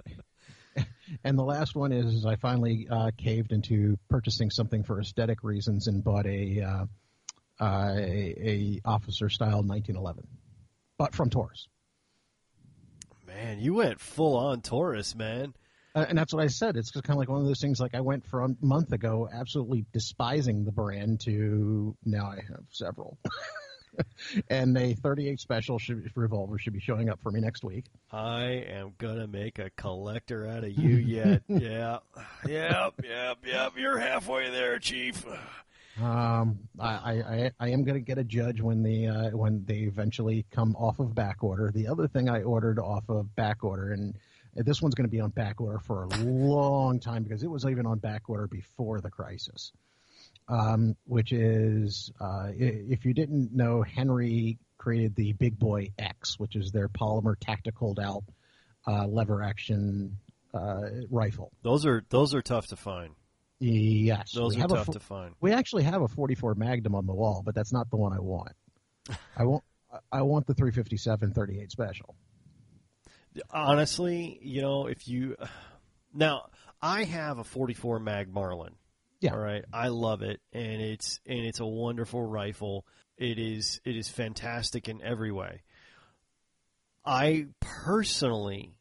[1.23, 5.43] and the last one is, is I finally uh, caved into purchasing something for aesthetic
[5.43, 6.85] reasons and bought a uh,
[7.63, 10.27] uh, a, a officer style 1911,
[10.97, 11.67] but from Taurus.
[13.35, 15.53] Man, you went full on Taurus, man.
[15.93, 16.75] Uh, and that's what I said.
[16.77, 17.79] It's kind of like one of those things.
[17.79, 22.63] Like I went from a month ago absolutely despising the brand to now I have
[22.69, 23.17] several.
[24.49, 27.85] and a 38 special should, revolver should be showing up for me next week.
[28.11, 31.43] I am gonna make a collector out of you yet.
[31.47, 31.99] yeah.
[32.45, 33.73] Yep, yep, yep.
[33.77, 35.25] You're halfway there, Chief.
[36.01, 39.79] Um, I, I, I, am going to get a judge when the uh, when they
[39.79, 41.71] eventually come off of back order.
[41.73, 44.13] The other thing I ordered off of back order, and
[44.55, 47.65] this one's going to be on back order for a long time because it was
[47.65, 49.71] even on back order before the crisis.
[50.47, 56.55] Um, which is, uh, if you didn't know, Henry created the Big Boy X, which
[56.55, 58.23] is their polymer tactical out
[58.85, 60.17] uh, lever action
[60.53, 61.51] uh, rifle.
[61.63, 63.15] Those are those are tough to find.
[63.59, 65.35] Yes, Those we are have a tough fo- to find.
[65.39, 68.19] we actually have a 44 Magnum on the wall, but that's not the one I
[68.19, 68.51] want.
[69.37, 69.63] I want
[70.11, 72.15] I want the 357 38 special.
[73.51, 75.35] Honestly, you know, if you
[76.13, 76.47] now
[76.81, 78.75] I have a 44 mag Marlin.
[79.21, 79.31] Yeah.
[79.33, 79.63] All right.
[79.73, 82.85] I love it and it's and it's a wonderful rifle.
[83.17, 85.61] It is it is fantastic in every way.
[87.05, 88.74] I personally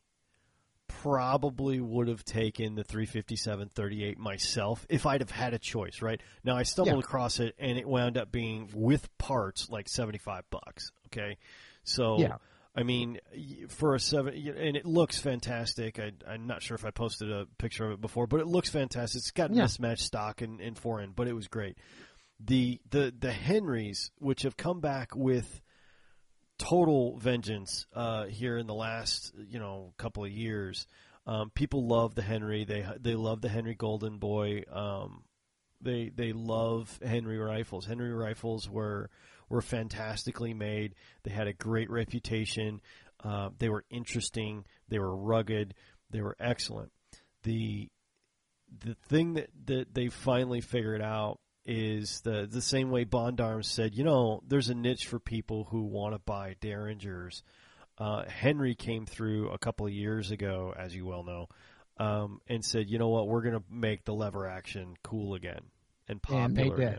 [0.89, 6.21] probably would have taken the 357 38 myself if I'd have had a choice, right?
[6.45, 7.01] Now I stumbled Yeah.
[7.01, 11.37] across it and it wound up being with parts like 75 bucks, okay?
[11.83, 12.37] So Yeah.
[12.77, 13.21] I mean,
[13.69, 16.01] for a seven, and it looks fantastic.
[16.01, 18.69] I, I'm not sure if I posted a picture of it before, but it looks
[18.69, 19.21] fantastic.
[19.21, 19.63] It's got Yeah.
[19.63, 21.79] mismatched stock and, and forend, but it was great.
[22.41, 25.61] The the the Henrys, which have come back with
[26.59, 30.87] total vengeance uh, here in the last you know couple of years.
[31.27, 32.65] Um, people love the Henry.
[32.65, 34.63] They they love the Henry Golden Boy.
[34.71, 35.25] Um,
[35.81, 37.87] they they love Henry rifles.
[37.87, 39.11] Henry rifles were
[39.49, 40.95] were fantastically made.
[41.23, 42.81] They had a great reputation.
[43.23, 44.65] Uh, they were interesting.
[44.89, 45.75] They were rugged.
[46.11, 46.93] They were excellent.
[47.43, 47.89] The
[48.85, 53.69] the thing that, that they finally figured out is the the same way Bond Arms
[53.69, 57.43] said, you know, there's a niche for people who want to buy Derringers.
[57.97, 61.49] Uh, Henry came through a couple of years ago, as you well know,
[61.99, 65.61] um, and said, you know what, we're going to make the lever action cool again
[66.09, 66.89] and And popular did.
[66.89, 66.99] again.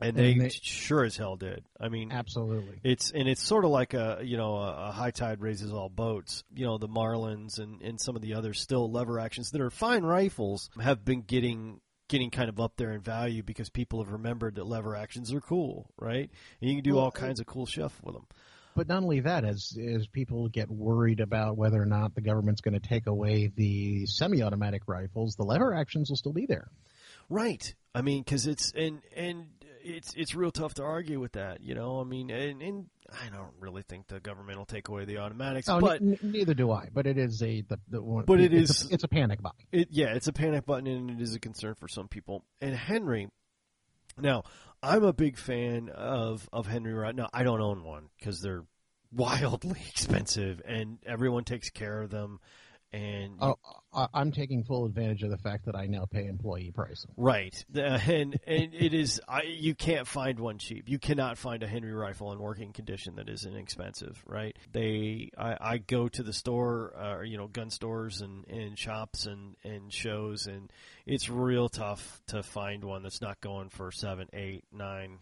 [0.00, 1.64] And, And they, they- sure as hell did.
[1.80, 2.80] I mean, Absolutely.
[2.82, 5.88] it's and it's sort of like a you know a, a high tide raises all
[5.88, 6.42] boats.
[6.52, 9.70] You know the Marlins and, and some of the other still lever actions that are
[9.70, 14.12] fine rifles have been getting getting kind of up there in value because people have
[14.12, 16.30] remembered that lever actions are cool, right?
[16.60, 18.26] And you can do all kinds of cool stuff with them.
[18.76, 22.60] But not only that, as as people get worried about whether or not the government's
[22.60, 26.68] going to take away the semi-automatic rifles, the lever actions will still be there.
[27.30, 27.72] Right.
[27.94, 29.46] I mean, because it's and and
[29.84, 31.60] it's it's real tough to argue with that.
[31.62, 35.04] You know, I mean, and, and I don't really think the government will take away
[35.04, 36.88] the automatics, Oh, but n- neither do I.
[36.92, 38.24] But it is a the, the one.
[38.24, 39.66] But it it's is- a, it's a panic button.
[39.70, 42.44] It, yeah, it's a panic button and it is a concern for some people.
[42.60, 43.28] And Henry,
[44.18, 44.44] now
[44.82, 47.28] I'm a big fan of of Henry right now.
[47.32, 48.64] I don't own one because they're
[49.12, 52.40] wildly expensive and everyone takes care of them.
[52.92, 53.56] And Oh,
[54.12, 57.12] I'm taking full advantage of the fact that I now pay employee pricing.
[57.16, 60.88] right, and and it is I you can't find one cheap.
[60.88, 64.22] You cannot find a Henry rifle in working condition that is inexpensive.
[64.26, 64.56] Right?
[64.72, 69.26] They I, I go to the store, uh, you know, gun stores and, and shops
[69.26, 70.72] and and shows, and
[71.06, 75.18] it's real tough to find one that's not going for seven, eight, nine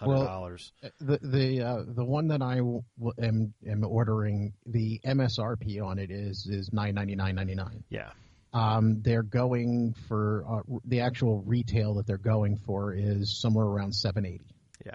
[0.00, 0.72] hundred dollars.
[1.00, 2.82] The the uh, the one that I w-
[3.22, 7.84] am am ordering the MSRP on it is is nine ninety nine ninety nine.
[7.88, 8.10] yeah,
[8.52, 13.92] Um, they're going for uh, the actual retail that they're going for is somewhere around
[13.94, 14.44] 780.
[14.84, 14.92] Yeah,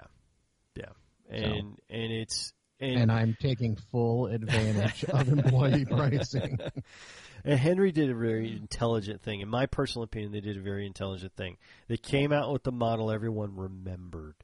[0.74, 0.84] yeah,
[1.30, 6.58] and so, and it's and, and, I'm taking full advantage of employee pricing.
[7.44, 9.40] And Henry did a very intelligent thing.
[9.40, 11.56] In my personal opinion, they did a very intelligent thing.
[11.88, 14.34] They came out with the model everyone remembered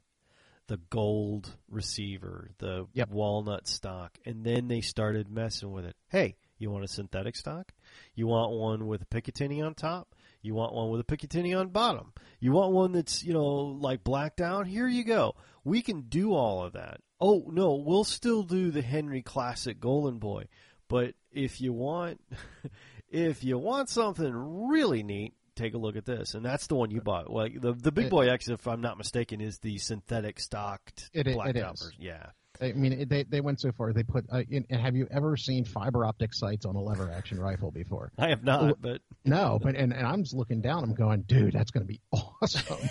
[0.67, 3.09] the gold receiver, the yep.
[3.09, 5.95] walnut stock, and then they started messing with it.
[6.09, 7.73] Hey, you want a synthetic stock?
[8.15, 10.15] You want one with a Picatinny on top?
[10.41, 12.13] You want one with a Picatinny on bottom?
[12.39, 14.67] You want one that's, you know, like blacked out?
[14.67, 15.35] Here you go.
[15.63, 17.01] We can do all of that.
[17.19, 20.45] Oh, no, we'll still do the Henry Classic Golden Boy.
[20.87, 22.21] But if you want
[23.09, 24.33] if you want something
[24.69, 27.31] really neat, take a look at this, and that's the one you uh, bought.
[27.31, 31.31] Well, the the Big Boy X, if I'm not mistaken, is the synthetic stocked it,
[31.33, 31.91] black it is.
[31.99, 32.27] Yeah.
[32.61, 33.93] I mean, they they went so far.
[33.93, 34.25] They put.
[34.31, 38.11] Uh, in, have you ever seen fiber optic sights on a lever action rifle before?
[38.17, 39.59] I have not, but no.
[39.61, 40.83] But and, and I'm just looking down.
[40.83, 42.89] I'm going, dude, that's going to be awesome.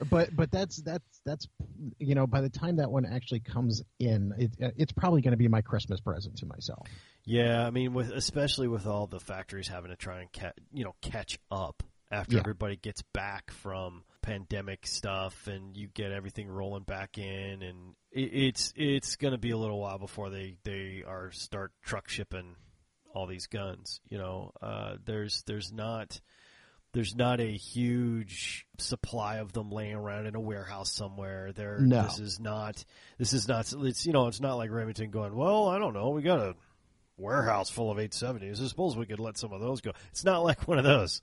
[0.10, 1.46] but but that's that's that's
[1.98, 5.38] you know by the time that one actually comes in, it, it's probably going to
[5.38, 6.86] be my Christmas present to myself.
[7.24, 10.84] Yeah, I mean, with especially with all the factories having to try and ca- you
[10.84, 12.40] know catch up after yeah.
[12.40, 18.20] everybody gets back from pandemic stuff and you get everything rolling back in, and it,
[18.20, 22.54] it's it's going to be a little while before they they are start truck shipping
[23.14, 24.00] all these guns.
[24.08, 26.20] You know, uh, there's there's not
[26.92, 31.52] there's not a huge supply of them laying around in a warehouse somewhere.
[31.52, 32.02] There, no.
[32.02, 32.84] this is not.
[33.18, 33.72] This is not.
[33.72, 35.34] It's you know, it's not like Remington going.
[35.34, 36.10] Well, I don't know.
[36.10, 36.54] We got a
[37.16, 38.62] warehouse full of 870s.
[38.62, 39.92] I suppose we could let some of those go.
[40.10, 41.22] It's not like one of those.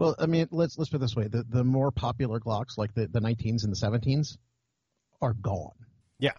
[0.00, 2.94] Well, I mean, let's let's put it this way: the the more popular Glocks, like
[2.94, 4.38] the the 19s and the 17s,
[5.20, 5.74] are gone.
[6.18, 6.32] Yeah,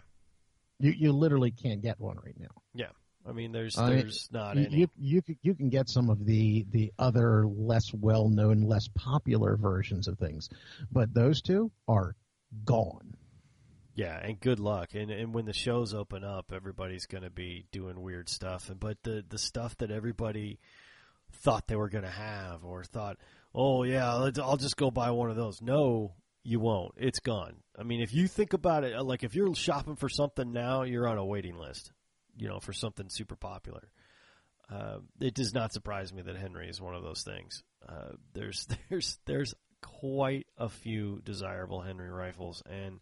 [0.80, 2.62] you you literally can't get one right now.
[2.74, 2.90] Yeah,
[3.24, 4.78] I mean, there's there's I not you, any.
[4.78, 9.56] You you you can get some of the the other less well known, less popular
[9.58, 10.50] versions of things,
[10.92, 12.16] but those two are
[12.66, 13.16] gone.
[13.94, 14.96] Yeah, and good luck.
[14.96, 18.70] And and when the shows open up, everybody's going to be doing weird stuff.
[18.72, 20.60] And but the the stuff that everybody
[21.32, 23.18] thought they were going to have or thought,
[23.54, 25.62] oh yeah, I'll just go buy one of those.
[25.62, 26.94] No, you won't.
[26.98, 27.58] It's gone.
[27.78, 31.08] I mean, if you think about it, like if you're shopping for something now, you're
[31.08, 31.92] on a waiting list.
[32.38, 33.92] You know, for something super popular.
[34.72, 37.62] Uh, it does not surprise me that Henry is one of those things.
[37.88, 43.00] Uh, there's there's there's quite a few desirable Henry rifles, and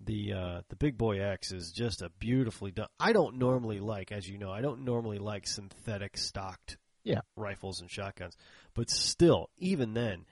[0.00, 2.88] the uh, the Big Boy X is just a beautifully done.
[2.98, 7.20] I don't normally like, as you know, I don't normally like synthetic stocked yeah.
[7.36, 8.36] rifles and shotguns,
[8.74, 10.26] but still, even then,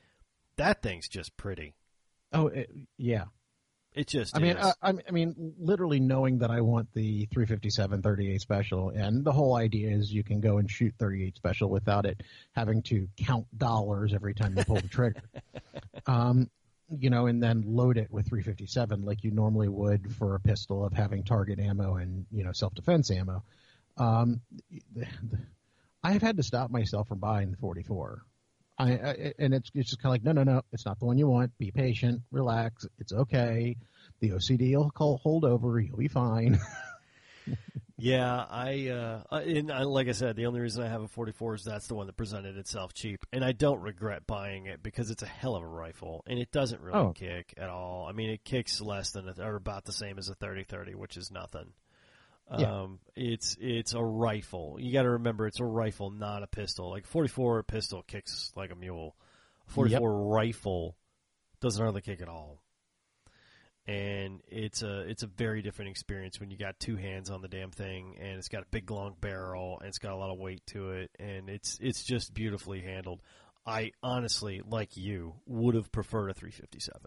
[0.57, 1.75] that thing's just pretty.
[2.33, 3.25] Oh it, yeah,
[3.95, 4.37] it just.
[4.37, 4.43] I is.
[4.43, 9.33] mean, I, I, mean, literally knowing that I want the 357 38 special, and the
[9.33, 13.47] whole idea is you can go and shoot 38 special without it having to count
[13.57, 15.23] dollars every time you pull the trigger.
[16.07, 16.51] um,
[16.91, 20.85] you know, and then load it with 357 like you normally would for a pistol
[20.85, 23.45] of having target ammo and you know self defense ammo.
[23.97, 25.39] Um, the, the,
[26.05, 28.23] I have had to stop myself from buying the 44.
[28.77, 31.07] I, I and it's it's just kind of like no no no it's not the
[31.07, 31.57] one you want.
[31.59, 32.87] Be patient, relax.
[32.99, 33.77] It's okay.
[34.21, 35.79] The OCD will call, hold over.
[35.79, 36.61] You'll be fine.
[37.97, 41.55] Yeah, I uh, and I, like I said, the only reason I have a 44
[41.55, 45.11] is that's the one that presented itself cheap, and I don't regret buying it because
[45.11, 47.13] it's a hell of a rifle, and it doesn't really oh.
[47.13, 48.07] kick at all.
[48.09, 51.17] I mean, it kicks less than a, or about the same as a 30-30, which
[51.17, 51.73] is nothing.
[52.59, 52.83] Yeah.
[52.83, 54.77] Um, it's it's a rifle.
[54.79, 56.91] You got to remember, it's a rifle, not a pistol.
[56.91, 59.17] Like 44 pistol kicks like a mule.
[59.69, 60.01] 44 yep.
[60.13, 60.97] rifle
[61.61, 62.61] doesn't hardly kick at all
[63.87, 67.49] and it's a it's a very different experience when you got two hands on the
[67.49, 70.39] damn thing and it's got a big long barrel and it's got a lot of
[70.39, 73.21] weight to it and it's it's just beautifully handled.
[73.67, 77.01] I honestly, like you, would have preferred a 357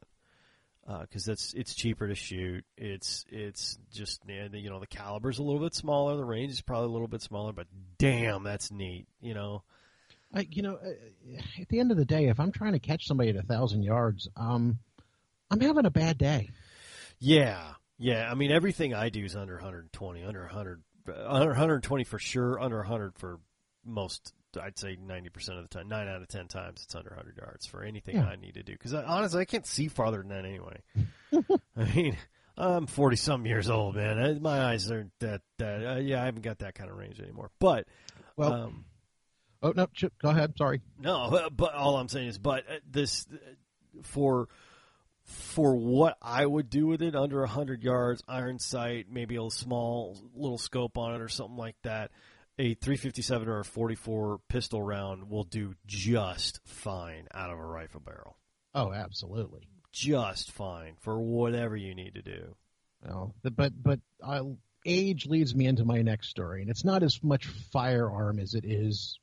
[0.87, 2.63] because uh, that's it's cheaper to shoot.
[2.77, 6.87] It's it's just you know the caliber's a little bit smaller, the range is probably
[6.87, 9.07] a little bit smaller, but damn, that's neat.
[9.21, 9.63] You know.
[10.33, 13.07] I, you know, uh, at the end of the day, if I'm trying to catch
[13.07, 14.79] somebody at a thousand yards, um,
[15.49, 16.49] I'm having a bad day.
[17.17, 18.29] Yeah, yeah.
[18.29, 22.79] I mean, everything I do is under 120, under 100, under 120 for sure, under
[22.79, 23.39] 100 for
[23.85, 24.33] most.
[24.57, 27.65] I'd say 90% of the time, nine out of 10 times, it's under 100 yards
[27.65, 28.25] for anything yeah.
[28.25, 28.73] I need to do.
[28.73, 30.81] Because honestly, I can't see farther than that anyway.
[31.77, 32.17] I mean,
[32.57, 34.41] I'm 40 some years old, man.
[34.41, 37.51] My eyes are that, that, uh, yeah, I haven't got that kind of range anymore.
[37.59, 37.87] But,
[38.35, 38.85] well, um,
[39.61, 39.87] oh, no,
[40.21, 40.53] go ahead.
[40.57, 40.81] Sorry.
[40.99, 43.37] No, but all I'm saying is, but uh, this, uh,
[44.03, 44.47] for,
[45.23, 50.17] for what I would do with it, under 100 yards, iron sight, maybe a small
[50.35, 52.11] little scope on it or something like that,
[52.59, 57.99] a 357 or a 44 pistol round will do just fine out of a rifle
[57.99, 58.37] barrel.
[58.73, 59.67] Oh, absolutely.
[59.91, 62.55] Just fine for whatever you need to do.
[63.03, 64.43] Well, the, but but uh,
[64.85, 68.65] age leads me into my next story, and it's not as much firearm as it
[68.65, 69.19] is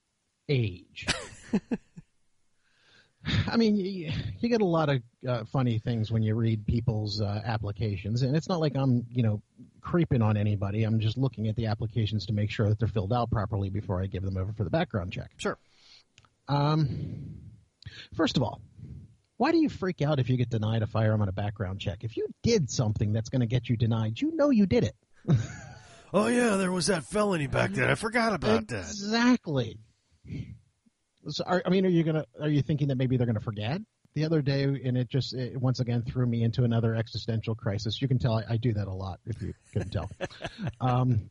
[0.49, 1.07] age.
[3.47, 7.21] I mean, you, you, get a lot of uh, funny things when you read people's
[7.21, 9.43] uh, applications, and it's not like I'm, you know,
[9.81, 10.85] creeping on anybody.
[10.85, 14.03] I'm just looking at the applications to make sure that they're filled out properly before
[14.03, 15.31] I give them over for the background check.
[15.37, 15.59] Sure.
[16.49, 17.37] Um,
[18.15, 18.61] first of all,
[19.37, 22.05] why do you freak out if you get denied a firearm on a background check?
[22.05, 24.95] If you did something that's going to get you denied, you know you did it.
[26.13, 27.91] oh yeah, there was that felony back then.
[27.91, 28.81] I forgot about that.
[28.91, 29.79] Exactly.
[31.29, 32.27] So are, I mean, are you gonna?
[32.41, 33.81] Are you thinking that maybe they're gonna forget?
[34.15, 38.01] The other day, and it just it once again threw me into another existential crisis.
[38.01, 40.11] You can tell I, I do that a lot, if you couldn't tell.
[40.81, 41.31] um,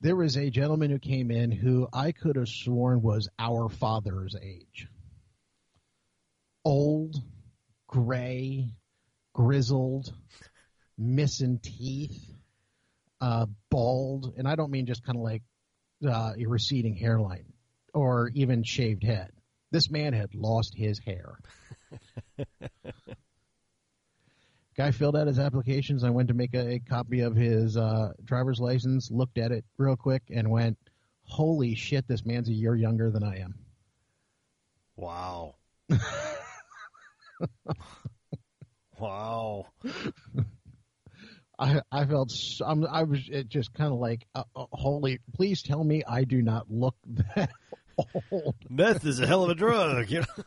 [0.00, 4.34] there was a gentleman who came in who I could have sworn was our father's
[4.40, 4.88] age.
[6.64, 7.16] Old,
[7.86, 8.70] gray,
[9.32, 10.12] grizzled,
[10.98, 12.18] missing teeth,
[13.20, 15.42] uh, bald, and I don't mean just kind of like
[16.04, 17.52] uh, a receding hairline
[17.96, 19.30] or even shaved head.
[19.70, 21.38] This man had lost his hair.
[24.76, 26.04] Guy filled out his applications.
[26.04, 29.64] I went to make a, a copy of his uh, driver's license, looked at it
[29.78, 30.76] real quick, and went,
[31.22, 32.06] "Holy shit!
[32.06, 33.54] This man's a year younger than I am."
[34.96, 35.54] Wow.
[38.98, 39.68] wow.
[41.58, 42.34] I I felt
[42.64, 45.20] I'm, I was just kind of like, uh, uh, holy!
[45.34, 46.96] Please tell me I do not look
[47.34, 47.50] that.
[48.70, 50.44] Meth is a hell of a drug, you know.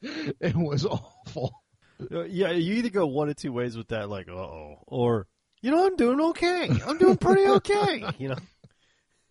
[0.40, 1.52] it was awful.
[2.00, 5.26] Uh, yeah, you either go one of two ways with that, like, uh oh, or
[5.60, 6.70] you know, I'm doing okay.
[6.86, 8.04] I'm doing pretty okay.
[8.18, 8.36] you know,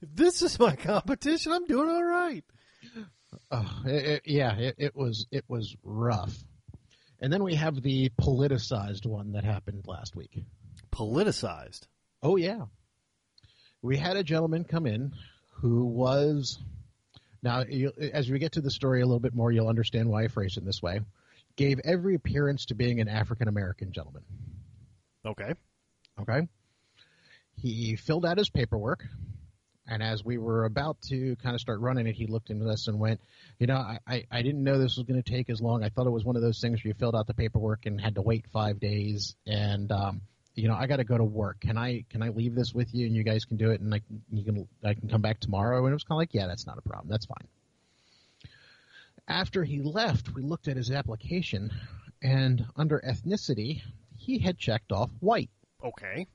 [0.02, 2.44] if this is my competition, I'm doing all right.
[3.52, 6.36] Oh, it, it, yeah, it, it was it was rough.
[7.20, 10.44] And then we have the politicized one that happened last week.
[10.92, 11.88] Politicized.
[12.22, 12.66] Oh yeah,
[13.82, 15.14] we had a gentleman come in
[15.62, 16.60] who was
[17.42, 20.24] now you, as we get to the story a little bit more, you'll understand why
[20.24, 21.02] I phrase it this way.
[21.56, 24.24] Gave every appearance to being an African American gentleman.
[25.26, 25.54] Okay.
[26.20, 26.48] Okay.
[27.56, 29.04] He filled out his paperwork,
[29.88, 32.88] and as we were about to kind of start running it, he looked into this
[32.88, 33.20] and went,
[33.60, 35.84] "You know, I, I, I didn't know this was going to take as long.
[35.84, 38.00] I thought it was one of those things where you filled out the paperwork and
[38.00, 40.22] had to wait five days, and um,
[40.58, 41.60] you know, I got to go to work.
[41.62, 43.94] Can I can I leave this with you and you guys can do it and
[43.94, 44.02] I
[44.32, 45.86] you can I can come back tomorrow?
[45.86, 47.10] And it was kind of like, yeah, that's not a problem.
[47.10, 47.48] That's fine.
[49.28, 51.72] After he left, we looked at his application,
[52.24, 53.82] and under ethnicity,
[54.16, 55.52] he had checked off white.
[55.84, 56.26] Okay.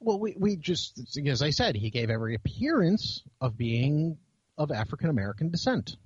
[0.00, 4.18] Well, we we just as I said, he gave every appearance of being
[4.58, 5.96] of African American descent.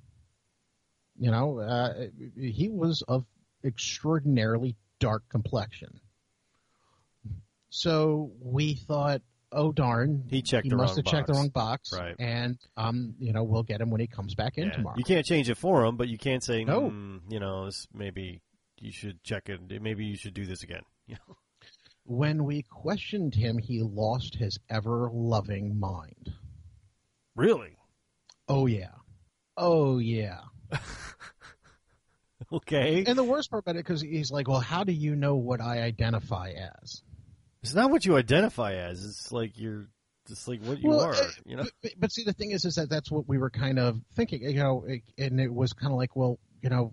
[1.19, 3.25] You know, uh, he was of
[3.65, 6.01] extraordinarily dark complexion.
[7.71, 10.67] So we thought, oh darn, he checked.
[10.67, 11.13] He must have box.
[11.13, 12.17] checked the wrong box, right?
[12.19, 14.73] And um, you know, we'll get him when he comes back in yeah.
[14.73, 14.97] tomorrow.
[14.99, 16.91] You can't change it for him, but you can't say, no.
[16.91, 18.41] Mm, you know, this, maybe
[18.81, 19.61] you should check it.
[19.83, 20.83] Maybe you should do this again.
[21.09, 21.37] You know?
[22.05, 26.35] When we questioned him, he lost his ever loving mind.
[27.35, 27.79] Really?
[28.47, 28.93] Oh yeah.
[29.57, 30.41] Oh yeah.
[32.53, 33.05] okay.
[33.07, 35.63] And the worst part about it, because he's like, well, how do you know what
[35.63, 37.03] I identify as?
[37.63, 39.05] It's not what you identify as.
[39.05, 39.89] It's like you're
[40.29, 41.15] just like what you well, are.
[41.15, 41.67] Uh, you know.
[41.83, 44.43] But, but, see, the thing is, is that that's what we were kind of thinking.
[44.43, 44.87] You know,
[45.17, 46.93] and it was kind of like, well, you know.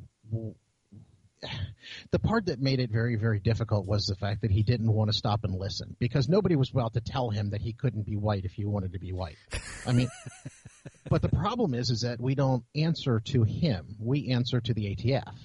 [2.10, 5.12] The part that made it very, very difficult was the fact that he didn't want
[5.12, 8.16] to stop and listen because nobody was about to tell him that he couldn't be
[8.16, 9.38] white if he wanted to be white.
[9.86, 10.10] I mean,
[11.10, 14.96] but the problem is, is that we don't answer to him; we answer to the
[14.96, 15.36] ATF.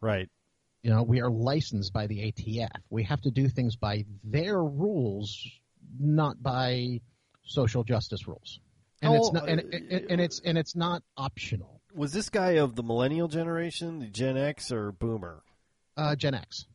[0.00, 0.28] Right.
[0.82, 2.70] You know, we are licensed by the ATF.
[2.90, 5.44] We have to do things by their rules,
[5.98, 7.00] not by
[7.44, 8.60] social justice rules.
[9.02, 11.80] And oh, it's not, and, and, and it's and it's not optional.
[11.94, 15.42] Was this guy of the millennial generation, the Gen X or Boomer?
[15.96, 16.66] Uh, Gen X.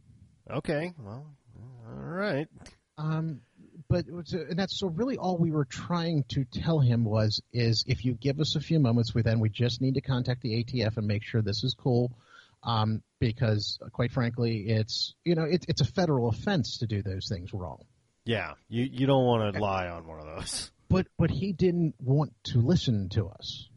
[0.50, 1.26] Okay, well,
[1.88, 2.48] all right.
[2.98, 3.42] Um,
[3.90, 8.06] but and that's so really all we were trying to tell him was is if
[8.06, 10.98] you give us a few moments, we then we just need to contact the ATF
[10.98, 12.18] and make sure this is cool
[12.64, 17.28] um, because quite frankly, it's you know it, it's a federal offense to do those
[17.28, 17.80] things wrong.
[18.26, 20.72] Yeah, you you don't want to lie on one of those.
[20.90, 23.68] But but he didn't want to listen to us.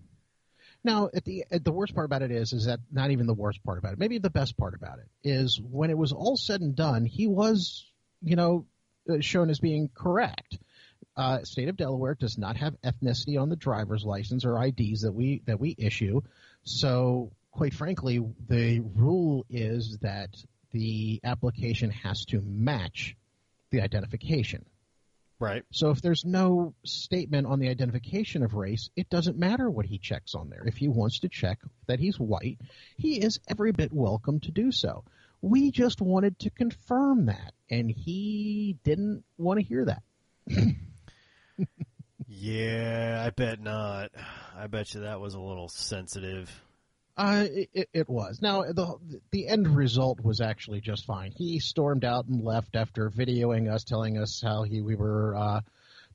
[0.85, 3.33] Now, at the at the worst part about it is is that not even the
[3.33, 3.99] worst part about it.
[3.99, 7.27] Maybe the best part about it is when it was all said and done, he
[7.27, 7.87] was
[8.21, 8.67] you know
[9.09, 10.59] uh, shown as being correct.
[11.17, 15.13] uh, state of Delaware does not have ethnicity on the driver's license or IDs that
[15.13, 16.21] we that we issue.
[16.65, 20.29] So, quite frankly, the rule is that
[20.73, 23.17] the application has to match
[23.71, 24.67] the identification.
[25.39, 25.65] Right.
[25.73, 29.99] So if there's no statement on the identification of race, it doesn't matter what he
[29.99, 30.65] checks on there.
[30.67, 32.59] If he wants to check that he's white,
[32.99, 35.05] he is every bit welcome to do so.
[35.41, 40.03] We just wanted to confirm that, and he didn't want to hear that.
[42.27, 44.11] yeah, I bet not.
[44.55, 46.51] I bet you that was a little sensitive.
[47.17, 48.43] Uh, it, it was.
[48.43, 48.99] Now the
[49.31, 51.33] the end result was actually just fine.
[51.33, 55.61] He stormed out and left after videoing us, telling us how he we were uh,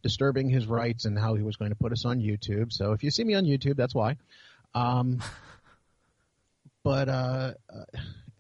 [0.04, 2.72] disturbing his rights and how he was going to put us on YouTube.
[2.72, 4.18] So if you see me on YouTube, that's why.
[4.76, 5.24] Um,
[6.84, 7.54] but uh,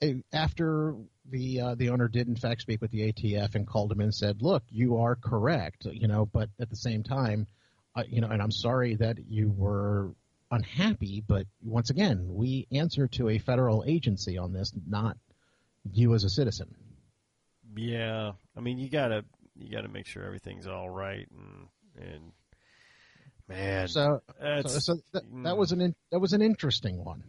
[0.01, 0.95] uh after
[1.29, 4.13] the uh, the owner did in fact speak with the ATF and called him and
[4.13, 7.47] said, "Look, you are correct," you know, but at the same time,
[7.95, 10.11] uh, you know, and I'm sorry that you were
[10.51, 15.17] unhappy, but once again, we answer to a federal agency on this, not
[15.91, 16.75] you as a citizen.
[17.75, 19.23] Yeah, I mean, you gotta
[19.55, 22.31] you gotta make sure everything's all right, and and
[23.47, 25.57] man, so so, so that, that, mm.
[25.57, 27.23] was an in, that was an interesting one.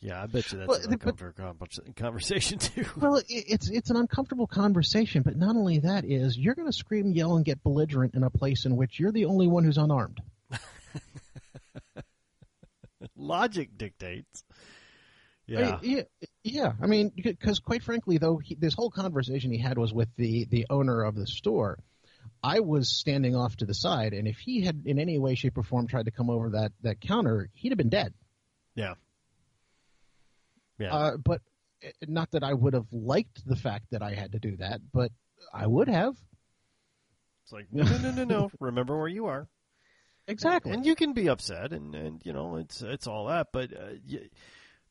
[0.00, 2.86] Yeah, I bet you that's well, an uncomfortable but, conversation too.
[2.96, 7.12] Well, it's it's an uncomfortable conversation, but not only that is you're going to scream,
[7.12, 10.20] yell, and get belligerent in a place in which you're the only one who's unarmed.
[13.16, 14.44] Logic dictates.
[15.46, 15.76] Yeah.
[15.76, 16.02] I, yeah,
[16.44, 16.72] yeah.
[16.80, 20.46] I mean, because quite frankly, though, he, this whole conversation he had was with the
[20.48, 21.78] the owner of the store.
[22.42, 25.58] I was standing off to the side, and if he had in any way, shape,
[25.58, 28.14] or form tried to come over that that counter, he'd have been dead.
[28.74, 28.94] Yeah.
[30.78, 30.94] Yeah.
[30.94, 31.42] Uh, but
[31.82, 34.80] eh, not that I would have liked the fact that I had to do that,
[34.92, 35.10] but
[35.52, 36.14] I would have.
[37.44, 38.50] It's like no, no, no, no, no.
[38.60, 39.48] Remember where you are.
[40.30, 40.72] Exactly.
[40.72, 43.94] And you can be upset, and, and you know it's it's all that, but uh,
[44.06, 44.20] you,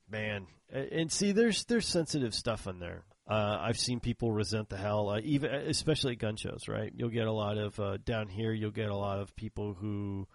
[0.09, 3.03] man, and see, there's there's sensitive stuff in there.
[3.27, 6.67] Uh, I've seen people resent the hell, uh, even especially at gun shows.
[6.67, 6.91] Right?
[6.93, 8.51] You'll get a lot of uh, down here.
[8.51, 10.27] You'll get a lot of people who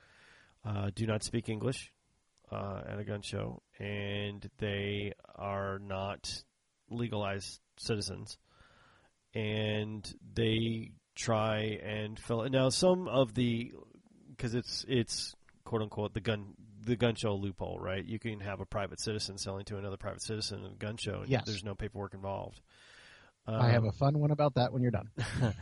[0.65, 1.93] uh, do not speak English
[2.51, 6.33] uh, at a gun show, and they are not
[6.91, 8.39] legalized citizens,
[9.35, 12.49] and they try and fill.
[12.49, 13.73] Now, some of the
[14.37, 16.55] because it's it's quote unquote the gun
[16.85, 18.05] the gun show loophole, right?
[18.05, 21.21] You can have a private citizen selling to another private citizen in a gun show,
[21.21, 21.43] and yes.
[21.47, 22.61] there's no paperwork involved.
[23.47, 25.11] Um, I have a um, fun one about that when you're done.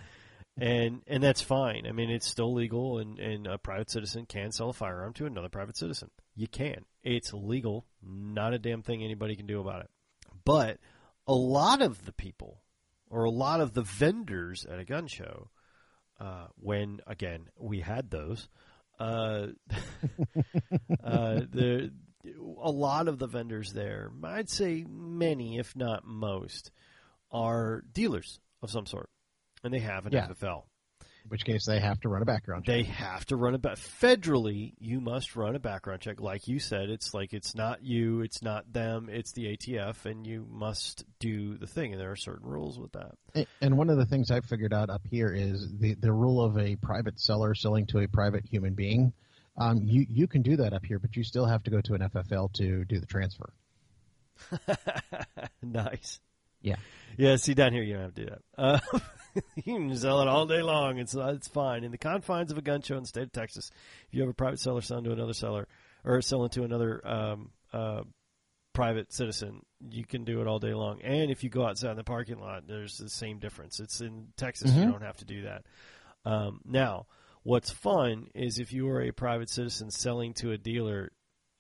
[0.61, 1.87] and and that's fine.
[1.87, 5.27] I mean, it's still legal, and, and a private citizen can sell a firearm to
[5.27, 6.11] another private citizen.
[6.35, 6.85] You can.
[7.03, 7.87] It's legal.
[8.03, 9.91] Not a damn thing anybody can do about it.
[10.45, 10.79] But
[11.27, 12.63] a lot of the people,
[13.11, 15.49] or a lot of the vendors at a gun show,
[16.23, 18.49] uh, when again we had those.
[18.99, 19.49] Uh,
[21.05, 21.91] uh, the
[22.63, 26.71] a lot of the vendors there, I'd say many, if not most,
[27.33, 29.11] are dealers of some sort,
[29.65, 30.29] and they have an yeah.
[30.29, 30.63] FFL
[31.29, 32.75] which case they have to run a background check.
[32.75, 34.75] They have to run a back federally.
[34.79, 36.91] You must run a background check, like you said.
[36.91, 41.57] It's like it's not you, it's not them, it's the ATF, and you must do
[41.57, 41.93] the thing.
[41.93, 43.47] And there are certain rules with that.
[43.61, 46.59] And one of the things I've figured out up here is the the rule of
[46.59, 49.13] a private seller selling to a private human being.
[49.57, 51.95] Um, you you can do that up here, but you still have to go to
[51.95, 53.53] an FFL to do the transfer.
[55.63, 56.21] nice.
[56.61, 56.77] Yeah.
[57.17, 57.37] Yeah.
[57.37, 58.41] See down here, you don't have to do that.
[58.57, 58.79] Uh,
[59.57, 60.99] you can sell it all day long.
[60.99, 63.71] It's it's fine in the confines of a gun show in the state of Texas.
[64.09, 65.69] If you have a private seller selling to another seller
[66.05, 68.03] or selling to another um, uh,
[68.73, 71.01] private citizen, you can do it all day long.
[71.03, 73.81] And if you go outside in the parking lot, there's the same difference.
[73.81, 74.83] It's in Texas, mm-hmm.
[74.83, 75.65] you don't have to do that.
[76.25, 77.07] Um, now,
[77.43, 81.13] what's fun is if you are a private citizen selling to a dealer,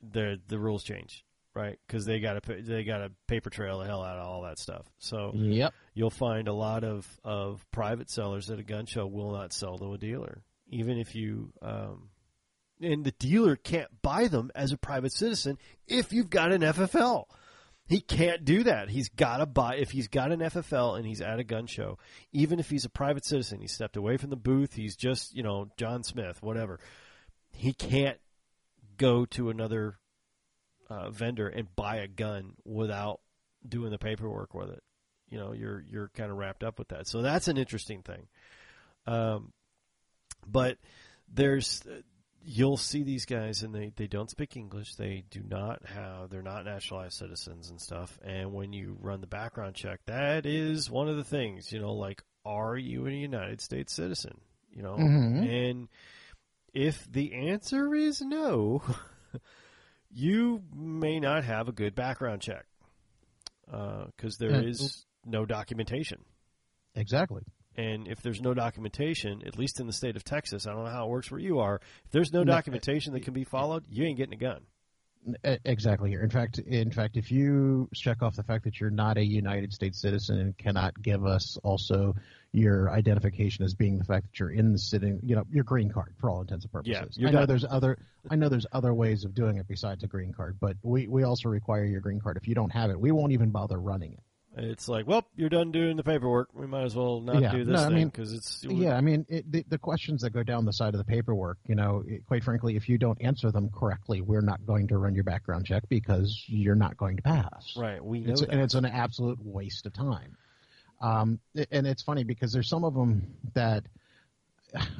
[0.02, 1.78] the the rules change right?
[1.86, 4.58] Because they got to they got to paper trail the hell out of all that
[4.58, 4.86] stuff.
[4.98, 5.74] So yep.
[5.94, 9.78] You'll find a lot of of private sellers at a gun show will not sell
[9.78, 11.52] to a dealer, even if you.
[11.60, 12.10] Um,
[12.80, 17.26] and the dealer can't buy them as a private citizen if you've got an FFL.
[17.86, 18.88] He can't do that.
[18.88, 21.98] He's got to buy if he's got an FFL and he's at a gun show.
[22.32, 24.74] Even if he's a private citizen, he stepped away from the booth.
[24.74, 26.80] He's just you know John Smith, whatever.
[27.50, 28.18] He can't
[28.96, 29.98] go to another
[30.88, 33.20] uh, vendor and buy a gun without
[33.66, 34.82] doing the paperwork with it.
[35.32, 37.08] You know, you're you're kind of wrapped up with that.
[37.08, 38.26] So that's an interesting thing.
[39.06, 39.52] Um,
[40.46, 40.76] but
[41.32, 41.82] there's
[42.44, 44.96] you'll see these guys and they, they don't speak English.
[44.96, 48.18] They do not have they're not naturalized citizens and stuff.
[48.22, 51.94] And when you run the background check, that is one of the things, you know,
[51.94, 54.38] like are you a United States citizen?
[54.70, 55.70] You know, Mhm.
[55.70, 55.88] and
[56.74, 58.82] if the answer is no,
[60.10, 62.66] you may not have a good background check
[63.66, 66.18] because there And- is no documentation.
[66.94, 67.42] Exactly.
[67.76, 70.90] And if there's no documentation, at least in the state of Texas, I don't know
[70.90, 71.80] how it works where you are.
[72.04, 74.66] If there's no No, uh, documentation that can be followed, you ain't getting a gun.
[75.64, 76.20] Exactly here.
[76.20, 79.72] In fact, in fact, if you check off the fact that you're not a United
[79.72, 82.16] States citizen and cannot give us also
[82.50, 85.90] your identification as being the fact that you're in the sitting, you know, your green
[85.90, 87.16] card for all intents and purposes.
[87.16, 87.48] you're I know done.
[87.48, 87.98] there's other,
[88.30, 91.22] I know there's other ways of doing it besides a green card, but we we
[91.22, 92.36] also require your green card.
[92.36, 94.24] If you don't have it, we won't even bother running it.
[94.54, 96.48] It's like, well, you're done doing the paperwork.
[96.52, 98.94] We might as well not Yeah, do this no, I thing mean, because it's Yeah,
[98.96, 101.74] I mean, it, the, the questions that go down the side of the paperwork, you
[101.74, 105.14] know, it, quite frankly, if you don't answer them correctly, we're not going to run
[105.14, 107.74] your background check because you're not going to pass.
[107.78, 108.04] right.
[108.04, 108.50] We know It's, that.
[108.50, 110.36] and it's an absolute waste of time.
[111.00, 111.40] Um,
[111.70, 113.84] and it's funny because there's some of them that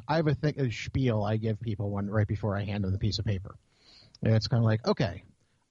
[0.07, 2.91] I have a, thing, a spiel I give people when right before I hand them
[2.91, 3.55] the piece of paper.
[4.23, 5.23] And it's kind of like, okay,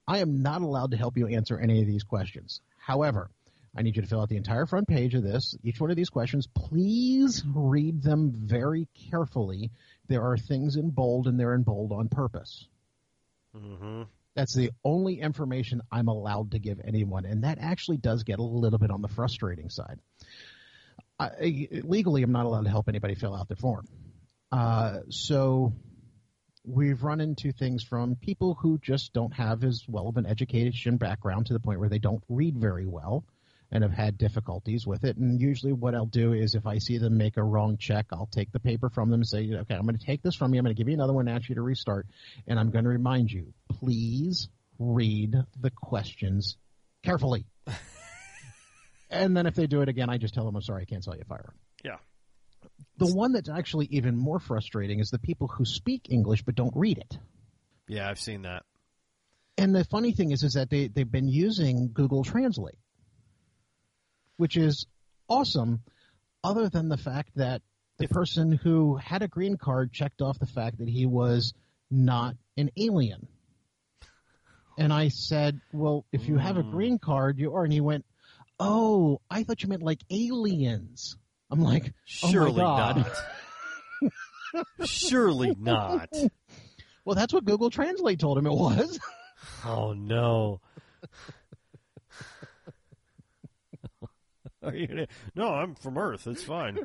[0.07, 2.61] I am not allowed to help you answer any of these questions.
[2.77, 3.29] However,
[3.75, 5.95] I need you to fill out the entire front page of this, each one of
[5.95, 6.47] these questions.
[6.47, 9.71] Please read them very carefully.
[10.07, 12.67] There are things in bold, and they're in bold on purpose.
[13.55, 14.03] hmm
[14.35, 18.43] That's the only information I'm allowed to give anyone, and that actually does get a
[18.43, 19.99] little bit on the frustrating side.
[21.19, 23.87] I, legally, I'm not allowed to help anybody fill out their form.
[24.51, 25.73] Uh, so
[26.63, 30.97] we've run into things from people who just don't have as well of an education
[30.97, 33.23] background to the point where they don't read very well
[33.73, 35.17] and have had difficulties with it.
[35.17, 38.29] And usually, what I'll do is if I see them make a wrong check, I'll
[38.31, 40.59] take the paper from them and say, okay, I'm going to take this from you.
[40.59, 42.05] I'm going to give you another one, ask you to restart.
[42.47, 44.47] And I'm going to remind you, please
[44.77, 46.55] read the questions
[47.03, 47.47] carefully.
[49.09, 51.03] and then if they do it again, I just tell them, I'm sorry, I can't
[51.03, 51.55] sell you a firearm.
[51.83, 51.97] Yeah.
[52.99, 56.75] The one that's actually even more frustrating is the people who speak English but don't
[56.75, 57.17] read it.
[57.87, 58.63] Yeah, I've seen that.
[59.57, 62.77] And the funny thing is, is that they, they've been using Google Translate,
[64.37, 64.85] which is
[65.27, 65.81] awesome,
[66.43, 67.61] other than the fact that
[67.97, 71.53] the person who had a green card checked off the fact that he was
[71.91, 73.27] not an alien.
[74.77, 76.71] And I said, well, if you have a Mm.
[76.71, 77.63] green card, you are.
[77.63, 78.05] And he went,
[78.59, 81.15] oh, I thought you meant like aliens.
[81.51, 82.97] I'm like, oh my Surely God.
[82.97, 84.87] not.
[84.87, 86.09] Surely not.
[87.05, 88.99] well, that's what Google Translate told him it was.
[89.65, 90.61] Oh no.
[94.65, 96.25] Are you gonna, no, I'm from Earth.
[96.27, 96.79] It's fine.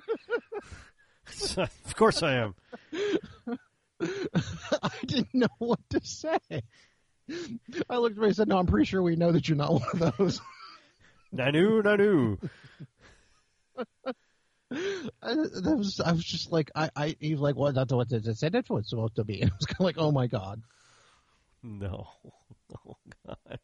[1.56, 2.54] of course I am.
[4.02, 6.38] I didn't know what to say.
[7.88, 9.72] I looked at him and said, "No, I'm pretty sure we know that you're not
[9.72, 10.40] one of those."
[11.34, 12.38] Nanu, nanu.
[15.22, 18.10] I, that was, I was just like, I, I, he was like, "Well, that's what
[18.10, 18.52] it said.
[18.52, 20.62] That's what it's supposed to be." And I was kind of like, "Oh my god."
[21.62, 22.08] No.
[22.86, 23.58] Oh God.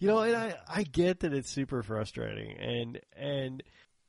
[0.00, 3.62] You know, and I, I get that it's super frustrating and and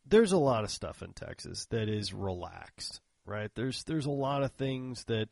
[0.05, 3.51] there's a lot of stuff in Texas that is relaxed, right?
[3.55, 5.27] There's there's a lot of things that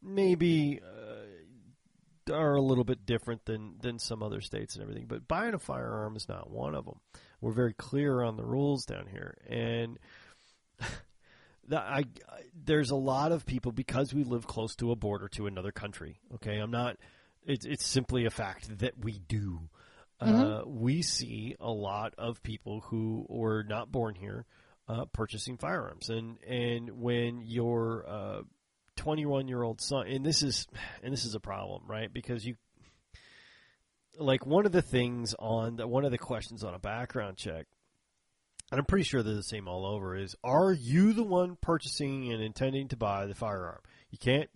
[0.00, 5.26] maybe uh, are a little bit different than than some other states and everything, but
[5.26, 7.00] buying a firearm is not one of them.
[7.40, 9.98] We're very clear on the rules down here and
[11.72, 12.04] I, I
[12.54, 16.20] there's a lot of people because we live close to a border to another country.
[16.36, 16.98] Okay, I'm not.
[17.44, 19.68] It's it's simply a fact that we do.
[20.20, 24.46] Uh, we see a lot of people who were not born here
[24.88, 28.40] uh, purchasing firearms, and and when your uh,
[28.96, 30.66] 21 year old son, and this is
[31.02, 32.12] and this is a problem, right?
[32.12, 32.56] Because you
[34.18, 37.66] like one of the things on the, one of the questions on a background check
[38.70, 42.32] and I'm pretty sure they're the same all over, is are you the one purchasing
[42.32, 43.80] and intending to buy the firearm?
[44.10, 44.50] You can't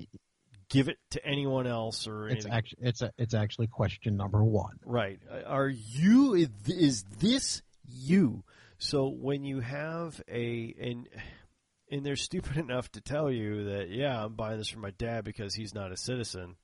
[0.72, 2.52] give it to anyone else or It's anything.
[2.52, 4.78] actually, it's a, it's actually question number one.
[4.84, 5.20] Right.
[5.46, 8.42] Are you, is- is this you?
[8.78, 11.08] So when you have a, and,
[11.90, 15.24] and they're stupid enough to tell you that, yeah, I'm buying this for my dad
[15.24, 16.56] because he's not a citizen.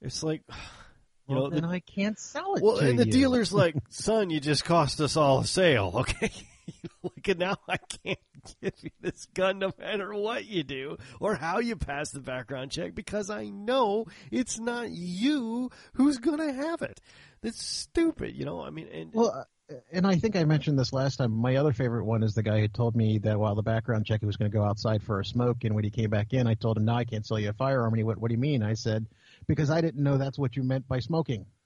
[0.00, 0.42] It's like,
[1.28, 4.30] you Well, know, then the, I can't sell it well, and the dealer's like, son,
[4.30, 6.32] you just cost us all a sale, okay?
[7.02, 8.18] like, and now I can't
[8.60, 12.70] give you this gun no matter what you do or how you pass the background
[12.70, 17.00] check because I know it's not you who's gonna have it.
[17.42, 18.62] That's stupid, you know.
[18.62, 19.44] I mean, and Well, uh,
[19.90, 21.32] and I think I mentioned this last time.
[21.32, 24.20] My other favorite one is the guy who told me that while the background check,
[24.20, 26.46] he was going to go outside for a smoke, and when he came back in,
[26.46, 28.34] I told him, "No, I can't sell you a firearm." And he went, "What do
[28.34, 29.06] you mean?" I said,
[29.46, 31.46] "Because I didn't know that's what you meant by smoking."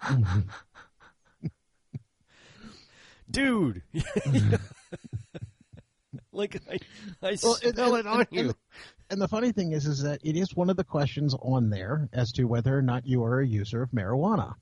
[3.34, 3.82] dude,
[6.32, 6.78] like I,
[7.22, 8.40] I Well, smell and- it on and- you.
[8.48, 8.54] and-
[9.10, 12.08] And the funny thing is, is that it is one of the questions on there
[12.12, 14.54] as to whether or not you are a user of marijuana.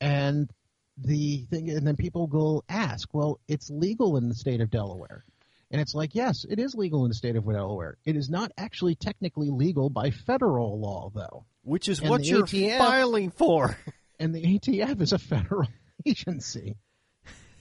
[0.00, 0.50] And
[0.96, 5.24] the thing, and then people will ask, well, it's legal in the state of Delaware.
[5.70, 7.98] And it's like, yes, it is legal in the state of Delaware.
[8.06, 11.44] It is not actually technically legal by federal law, though.
[11.62, 13.76] Which is and what you're ATF filing for.
[14.18, 15.68] And the ATF is a federal
[16.06, 16.76] agency.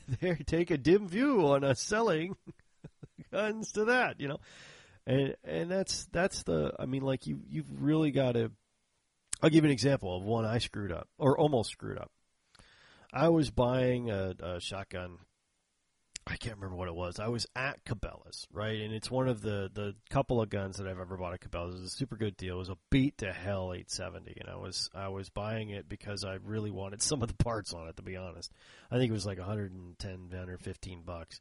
[0.21, 2.35] they take a dim view on us selling
[3.31, 4.39] guns to that, you know.
[5.07, 8.51] And and that's that's the I mean like you you've really got to
[9.41, 12.11] I'll give you an example of one I screwed up or almost screwed up.
[13.13, 15.17] I was buying a, a shotgun.
[16.27, 17.19] I can't remember what it was.
[17.19, 18.81] I was at Cabela's, right?
[18.81, 21.75] And it's one of the, the couple of guns that I've ever bought at Cabela's.
[21.75, 22.55] It was a super good deal.
[22.55, 26.23] It was a beat to hell 870, and I was I was buying it because
[26.23, 27.97] I really wanted some of the parts on it.
[27.97, 28.51] To be honest,
[28.89, 31.39] I think it was like 110, 115 bucks.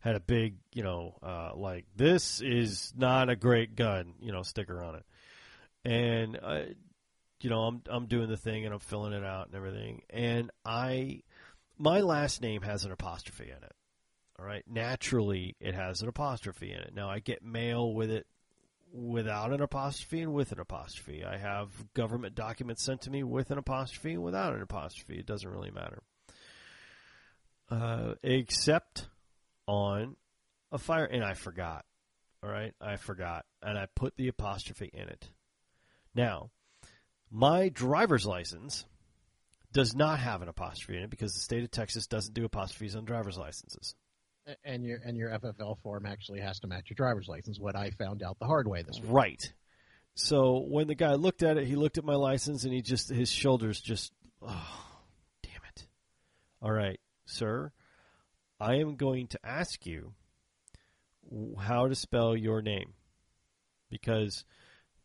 [0.00, 4.42] Had a big, you know, uh, like this is not a great gun, you know,
[4.42, 5.04] sticker on it,
[5.84, 6.68] and I,
[7.42, 10.50] you know, I'm I'm doing the thing and I'm filling it out and everything, and
[10.64, 11.22] I,
[11.78, 13.72] my last name has an apostrophe in it.
[14.42, 16.92] All right, naturally it has an apostrophe in it.
[16.96, 18.26] Now I get mail with it
[18.92, 21.24] without an apostrophe and with an apostrophe.
[21.24, 25.16] I have government documents sent to me with an apostrophe and without an apostrophe.
[25.16, 26.02] It doesn't really matter.
[27.70, 29.06] Uh, except
[29.68, 30.16] on
[30.72, 31.84] a fire, and I forgot.
[32.42, 35.28] All right, I forgot, and I put the apostrophe in it.
[36.16, 36.50] Now,
[37.30, 38.86] my driver's license
[39.72, 42.96] does not have an apostrophe in it because the state of Texas doesn't do apostrophes
[42.96, 43.94] on driver's licenses.
[44.64, 47.60] And your and your FFL form actually has to match your driver's license.
[47.60, 49.10] What I found out the hard way this week.
[49.10, 49.52] Right.
[50.14, 53.08] So when the guy looked at it, he looked at my license and he just
[53.08, 54.12] his shoulders just
[54.42, 54.86] oh,
[55.42, 55.86] damn it.
[56.60, 57.72] All right, sir.
[58.60, 60.12] I am going to ask you
[61.58, 62.94] how to spell your name
[63.90, 64.44] because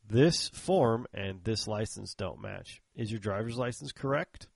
[0.07, 2.81] this form and this license don't match.
[2.95, 4.47] Is your driver's license correct?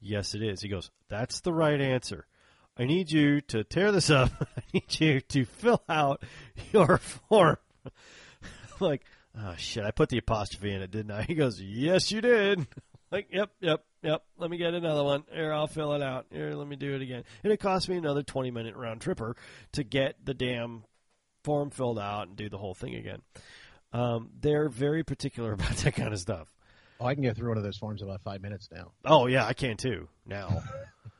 [0.00, 0.60] Yes, it is.
[0.60, 2.26] He goes, "That's the right answer."
[2.78, 4.30] I need you to tear this up.
[4.40, 6.22] I need you to fill out
[6.72, 6.98] your
[7.28, 7.58] form.
[8.80, 9.02] Like,
[9.38, 11.22] oh shit, I put the apostrophe in it, didn't I?
[11.28, 12.66] He goes, yes, you did.
[13.10, 14.24] like, yep, yep, yep.
[14.38, 15.24] Let me get another one.
[15.32, 16.26] Here, I'll fill it out.
[16.30, 17.24] Here, let me do it again.
[17.44, 19.36] And it cost me another 20 minute round tripper
[19.72, 20.84] to get the damn
[21.44, 23.20] form filled out and do the whole thing again.
[23.92, 26.48] Um, they're very particular about that kind of stuff.
[26.98, 28.92] Oh, I can get through one of those forms in about five minutes now.
[29.04, 30.08] Oh yeah, I can too.
[30.24, 30.62] Now,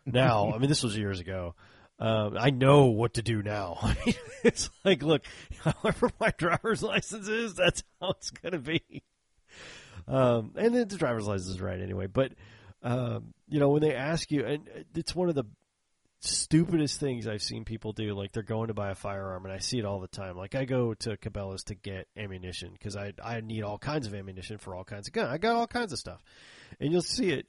[0.07, 0.53] now.
[0.53, 1.55] I mean, this was years ago.
[1.99, 3.95] Um, I know what to do now.
[4.43, 5.23] it's like, look,
[5.61, 9.03] however my driver's license is, that's how it's going to be.
[10.09, 12.07] Um, and then the driver's license is right anyway.
[12.09, 12.33] But
[12.83, 15.45] um, you know, when they ask you, and it's one of the
[16.25, 18.15] stupidest things I've seen people do.
[18.15, 20.37] Like they're going to buy a firearm, and I see it all the time.
[20.37, 24.15] Like I go to Cabela's to get ammunition because I I need all kinds of
[24.15, 25.29] ammunition for all kinds of guns.
[25.29, 26.23] I got all kinds of stuff,
[26.81, 27.47] and you'll see it,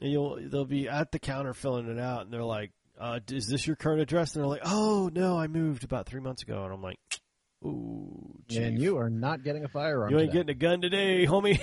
[0.00, 3.46] and you'll they'll be at the counter filling it out, and they're like, uh, "Is
[3.48, 6.64] this your current address?" And they're like, "Oh no, I moved about three months ago,"
[6.64, 6.98] and I'm like.
[7.64, 8.60] Ooh, chief.
[8.60, 10.10] And you are not getting a firearm.
[10.12, 10.38] you ain't today.
[10.44, 11.58] getting a gun today, homie.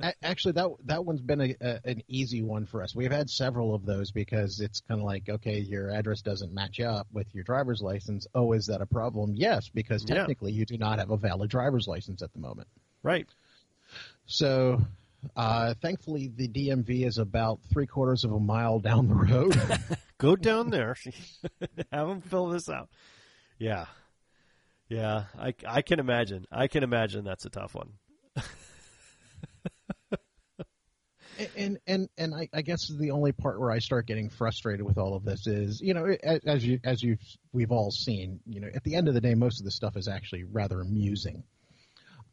[0.22, 2.94] Actually, that that one's been a, a, an easy one for us.
[2.94, 6.80] We've had several of those because it's kind of like, okay, your address doesn't match
[6.80, 8.26] up with your driver's license.
[8.34, 9.32] Oh, is that a problem?
[9.34, 10.14] Yes, because Yeah.
[10.16, 12.68] technically you do not have a valid driver's license at the moment.
[13.02, 13.28] right.
[14.26, 14.80] So,
[15.34, 19.56] uh, thankfully, the DMV is about three quarters of a mile down the road.
[20.18, 20.96] Go down there.
[21.92, 22.90] Have them fill this out.
[23.58, 23.86] Yeah.
[24.88, 25.24] Yeah.
[25.38, 26.46] I, I can imagine.
[26.50, 27.92] I can imagine that's a tough one.
[31.56, 34.98] and and and I, I guess the only part where I start getting frustrated with
[34.98, 37.18] all of this is, you know, as, as you as you
[37.52, 39.96] we've all seen, you know, at the end of the day, most of the stuff
[39.96, 41.44] is actually rather amusing.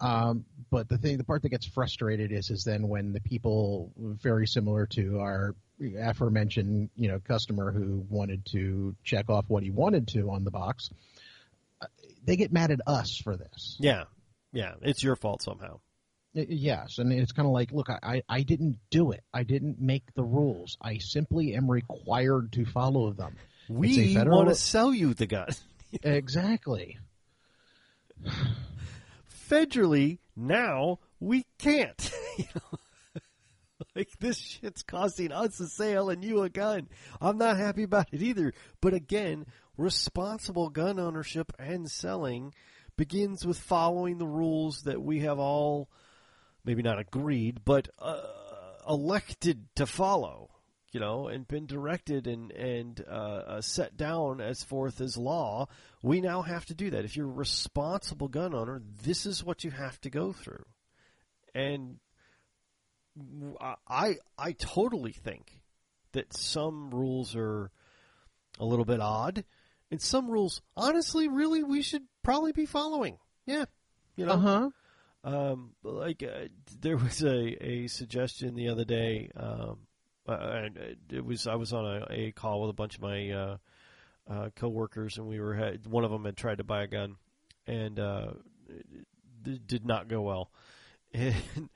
[0.03, 3.91] Um, but the thing, the part that gets frustrated is, is then when the people
[3.97, 5.55] very similar to our
[5.99, 10.51] aforementioned, you know, customer who wanted to check off what he wanted to on the
[10.51, 10.89] box,
[11.81, 11.85] uh,
[12.25, 13.77] they get mad at us for this.
[13.79, 14.03] Yeah.
[14.51, 14.73] Yeah.
[14.81, 15.79] It's your fault somehow.
[16.35, 19.23] Yes, and it's kind of like, look, I, I didn't do it.
[19.31, 20.77] I didn't make the rules.
[20.81, 23.35] I simply am required to follow them.
[23.69, 25.47] We federal- want to sell you the gun.
[26.01, 26.97] Exactly.
[29.53, 32.11] Federally, now we can't.
[32.35, 32.79] You know?
[33.95, 36.89] like this shit's costing us a sale and you a gun.
[37.21, 38.53] I'm not happy about it either.
[38.81, 39.45] But again,
[39.77, 42.55] responsible gun ownership and selling
[42.97, 45.91] begins with following the rules that we have all
[46.65, 48.23] maybe not agreed, but uh,
[48.89, 50.49] elected to follow.
[50.93, 55.67] You know, and been directed and and uh, uh, set down as forth as law,
[56.03, 57.03] we now have to do that.
[57.03, 60.63] If you're a responsible gun owner, this is what you have to go through.
[61.55, 61.97] And
[63.89, 65.61] I I totally think
[66.11, 67.71] that some rules are
[68.59, 69.43] a little bit odd,
[69.89, 73.17] and some rules, honestly, really, we should probably be following.
[73.47, 73.65] Yeah,
[74.15, 74.33] you know.
[74.33, 74.69] Uh huh.
[75.25, 76.49] Um, like uh,
[76.81, 79.31] there was a, a suggestion the other day.
[79.35, 79.87] Um,
[80.27, 80.69] uh,
[81.09, 83.57] it was I was on a, a call with a bunch of my uh,
[84.29, 87.17] uh, coworkers, and we were had, one of them had tried to buy a gun,
[87.67, 88.31] and uh,
[89.45, 90.51] it did not go well.
[91.15, 91.69] And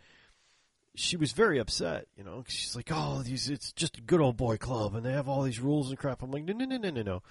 [0.96, 2.08] she was very upset.
[2.18, 5.12] You know, she's like, "Oh, these it's just a good old boy club, and they
[5.12, 7.24] have all these rules and crap." I'm like, "No, no, no, no, no, no.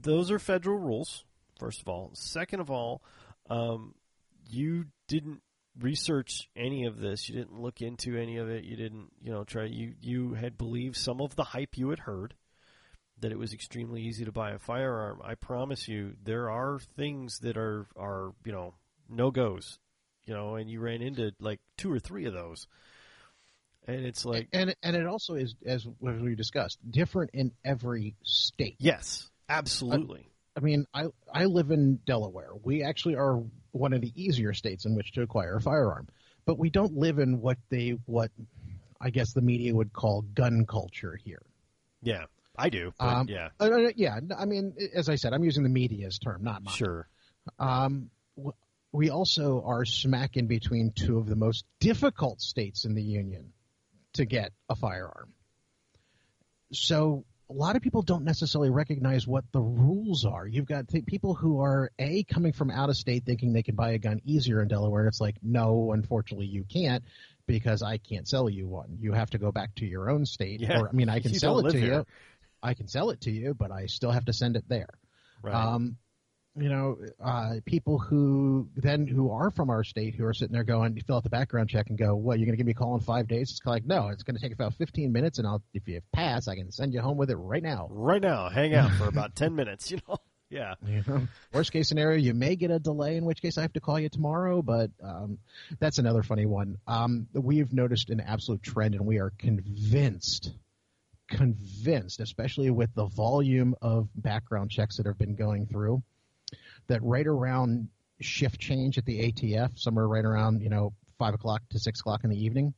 [0.00, 1.26] Those are federal rules.
[1.58, 3.02] First of all, second of all,
[3.50, 3.94] um,
[4.48, 5.42] you didn't
[5.80, 7.28] research any of this.
[7.28, 8.64] You didn't look into any of it.
[8.64, 9.64] You didn't, you know, try.
[9.64, 12.34] You you had believed some of the hype you had heard
[13.20, 15.20] that it was extremely easy to buy a firearm.
[15.24, 18.74] I promise you, there are things that are are you know
[19.08, 19.78] no goes,
[20.26, 22.66] you know, and you ran into like two or three of those.
[23.88, 28.76] And it's like, and and it also is as we discussed, different in every state.
[28.78, 30.28] Yes, absolutely.
[30.56, 32.50] I mean, I I live in Delaware.
[32.62, 33.42] We actually are
[33.72, 36.08] one of the easier states in which to acquire a firearm,
[36.46, 38.30] but we don't live in what they what
[39.00, 41.42] I guess the media would call gun culture here.
[42.02, 42.24] Yeah,
[42.56, 42.92] I do.
[42.98, 46.18] But Um, yeah, Uh, uh, yeah, I mean, as I said, I'm using the media's
[46.18, 46.74] term, not mine.
[46.74, 47.08] sure.
[47.58, 48.10] Um,
[48.92, 53.52] we also are smack in between two of the most difficult states in the union
[54.14, 55.34] to get a firearm.
[56.72, 60.46] So a lot of people don't necessarily recognize what the rules are.
[60.46, 63.76] You've got th- people who are a coming from out of state thinking they can
[63.76, 65.06] buy a gun easier in Delaware.
[65.06, 67.04] It's like, no, unfortunately, you can't
[67.46, 68.98] because I can't sell you one.
[69.00, 70.60] You have to go back to your own state.
[70.60, 72.06] Yeah, Or I mean, I can sell it to live you.
[72.62, 74.88] I can sell it to you, but I still have to send it there.
[75.42, 75.54] Right.
[75.54, 75.98] Um,
[76.58, 80.64] you know, uh, people who then who are from our state who are sitting there
[80.64, 82.72] going, you fill out the background check and go, what, you're going to give me
[82.72, 83.50] a call in five days?
[83.50, 86.48] It's like, no, it's going to take about 15 minutes, and I'll if you pass,
[86.48, 87.88] I can send you home with it right now.
[87.90, 89.90] right now, hang out for about ten minutes.
[89.90, 90.18] You know.
[90.48, 90.74] Yeah.
[90.86, 93.72] You know, worst case scenario, you may get a delay, in which case I have
[93.72, 94.62] to call you tomorrow.
[94.62, 95.38] But um,
[95.80, 96.78] that's another funny one.
[96.86, 100.52] Um, we've noticed an absolute trend, and we are convinced,
[101.28, 106.02] convinced, especially with the volume of background checks that have been going through,
[106.88, 107.88] that right around
[108.20, 112.24] shift change at the ATF, somewhere right around you know five o'clock to six o'clock
[112.24, 112.74] in the evening,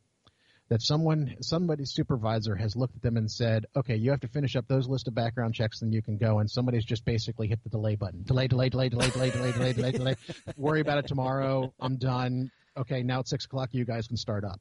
[0.69, 4.57] that someone somebody's supervisor has looked at them and said, "Okay, you have to finish
[4.57, 7.63] up those list of background checks, then you can go." And somebody's just basically hit
[7.63, 8.23] the delay button.
[8.25, 10.17] Delay, delay, delay, delay, delay, delay, delay, delay, delay.
[10.57, 11.73] Worry about it tomorrow.
[11.81, 12.51] I'm done.
[12.77, 13.71] Okay, now it's six o'clock.
[13.73, 14.61] You guys can start up.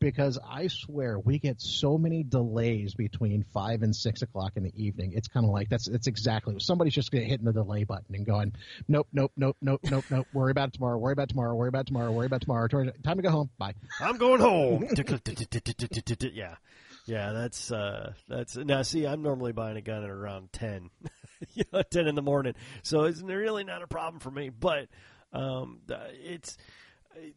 [0.00, 4.72] Because I swear we get so many delays between five and six o'clock in the
[4.76, 5.12] evening.
[5.14, 8.52] It's kind of like that's it's exactly somebody's just hitting the delay button and going,
[8.86, 10.26] nope, nope, nope, nope, nope, nope.
[10.32, 10.96] Worry about it tomorrow.
[10.98, 11.54] Worry about tomorrow.
[11.54, 12.12] Worry about tomorrow.
[12.12, 12.68] Worry about tomorrow.
[12.68, 13.50] Time to go home.
[13.58, 13.74] Bye.
[14.00, 14.88] I'm going home.
[16.34, 16.56] yeah,
[17.06, 17.32] yeah.
[17.32, 18.82] That's uh, that's now.
[18.82, 20.90] See, I'm normally buying a gun at around ten,
[21.54, 22.54] you know, ten in the morning.
[22.82, 24.50] So it's really not a problem for me.
[24.50, 24.88] But
[25.32, 25.80] um,
[26.24, 26.56] it's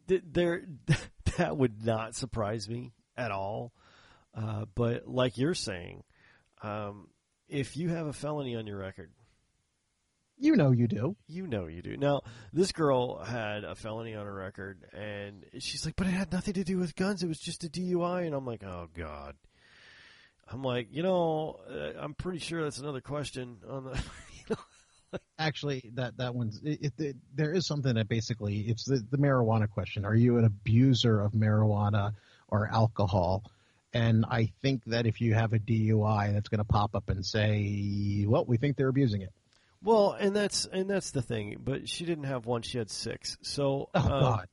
[0.06, 0.62] there.
[1.38, 3.72] That would not surprise me at all.
[4.34, 6.02] Uh, but like you're saying,
[6.62, 7.08] um,
[7.48, 9.10] if you have a felony on your record,
[10.38, 11.16] You know you do.
[11.28, 11.96] you know you do.
[11.96, 12.22] Now,
[12.52, 16.54] this girl had a felony on her record, and she's like, but it had nothing
[16.54, 17.22] to do with guns.
[17.22, 18.26] It was just a DUI.
[18.26, 19.36] And I'm like, oh, God.
[20.50, 24.02] I'm like, you know, uh, I'm pretty sure that's another question on the.
[25.38, 29.68] Actually, that that one's it, it, there is something that basically it's the, the marijuana
[29.68, 30.04] question.
[30.04, 32.14] Are you an abuser of marijuana
[32.48, 33.44] or alcohol?
[33.92, 37.24] And I think that if you have a DUI, that's going to pop up and
[37.26, 39.32] say, "Well, we think they're abusing it."
[39.82, 41.58] well, and that's and that's the thing.
[41.62, 43.36] But she didn't have one; she had six.
[43.42, 44.48] So Oh God!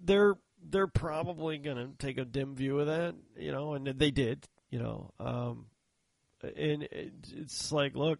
[0.00, 0.34] they're
[0.68, 4.46] they're probably going to take a dim view of that, you know, and they did,
[4.70, 5.10] you know.
[5.20, 5.66] Um,
[6.42, 8.18] and it, it's like, look,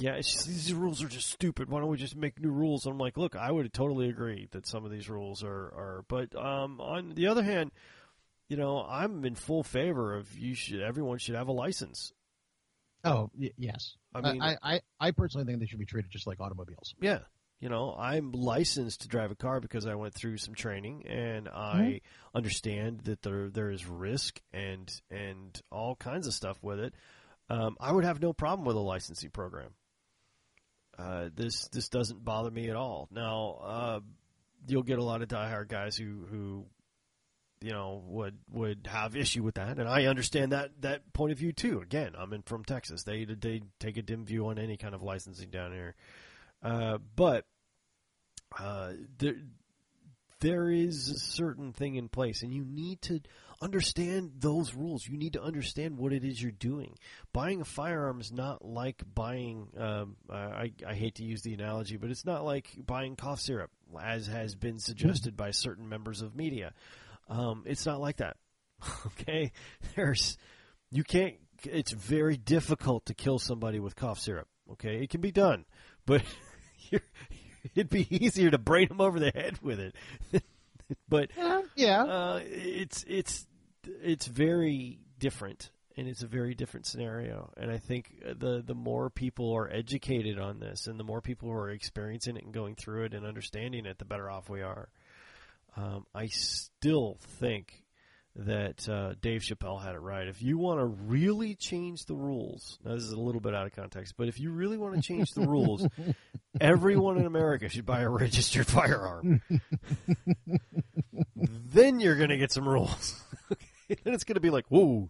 [0.00, 1.68] yeah, it's just, these rules are just stupid.
[1.68, 2.86] Why don't we just make new rules?
[2.86, 6.04] And I'm like, look, I would totally agree that some of these rules are, are
[6.08, 7.72] but um, on the other hand,
[8.48, 12.12] you know, I'm in full favor of you should everyone should have a license.
[13.04, 13.96] Oh y- yes.
[14.14, 16.94] I mean, I, I I personally think they should be treated just like automobiles.
[17.00, 17.20] Yeah.
[17.60, 21.48] You know, I'm licensed to drive a car because I went through some training and
[21.48, 22.00] I
[22.34, 26.94] understand that there there is risk and and all kinds of stuff with it.
[27.50, 29.70] Um, I would have no problem with a licensing program.
[30.98, 33.08] Uh, this this doesn't bother me at all.
[33.12, 34.00] Now, uh,
[34.66, 36.66] you'll get a lot of diehard guys who who
[37.60, 41.38] you know, would would have issue with that, and I understand that that point of
[41.38, 41.80] view too.
[41.80, 45.02] Again, I'm in from Texas; they they take a dim view on any kind of
[45.02, 45.94] licensing down here,
[46.62, 47.46] uh, but
[48.58, 49.36] uh, there
[50.40, 53.20] there is a certain thing in place, and you need to
[53.60, 55.06] understand those rules.
[55.06, 56.96] You need to understand what it is you're doing.
[57.32, 59.68] Buying a firearm is not like buying.
[59.76, 63.70] Um, I, I hate to use the analogy, but it's not like buying cough syrup,
[64.00, 66.72] as has been suggested by certain members of media.
[67.28, 68.36] Um, it's not like that.
[69.06, 69.52] okay,
[69.96, 70.36] there's
[70.90, 71.34] you can't.
[71.64, 74.48] It's very difficult to kill somebody with cough syrup.
[74.72, 75.64] Okay, it can be done,
[76.06, 76.22] but
[77.74, 79.94] it'd be easier to brain them over the head with it.
[81.08, 82.04] but Yeah, yeah.
[82.04, 83.46] uh, it's it's
[83.84, 87.52] it's very different, and it's a very different scenario.
[87.56, 91.48] And I think the the more people are educated on this, and the more people
[91.48, 94.62] who are experiencing it and going through it and understanding it, the better off we
[94.62, 94.88] are.
[95.76, 97.84] Um, I still think
[98.38, 100.28] that uh, Dave Chappelle had it right.
[100.28, 103.66] If you want to really change the rules, now this is a little bit out
[103.66, 105.86] of context, but if you really want to change the rules,
[106.60, 109.42] everyone in America should buy a registered firearm.
[111.36, 113.20] then you're going to get some rules.
[113.88, 115.08] then it's going to be like, whoosh.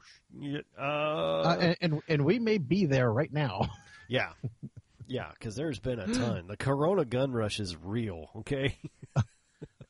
[0.79, 3.69] uh, Uh, and, and and we may be there right now.
[4.09, 4.31] yeah,
[5.07, 6.47] yeah, because there's been a ton.
[6.47, 8.31] The Corona gun rush is real.
[8.37, 8.77] Okay.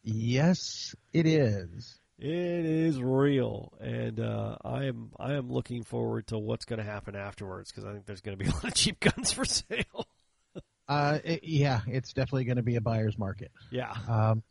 [0.03, 2.01] yes, it is.
[2.21, 2.27] It
[2.67, 7.15] is real, and uh, I am I am looking forward to what's going to happen
[7.15, 10.07] afterwards because I think there's going to be a lot of cheap guns for sale.
[10.89, 13.53] Uh, it- yeah, it's definitely going to be a buyer's market.
[13.71, 14.43] yeah, Um,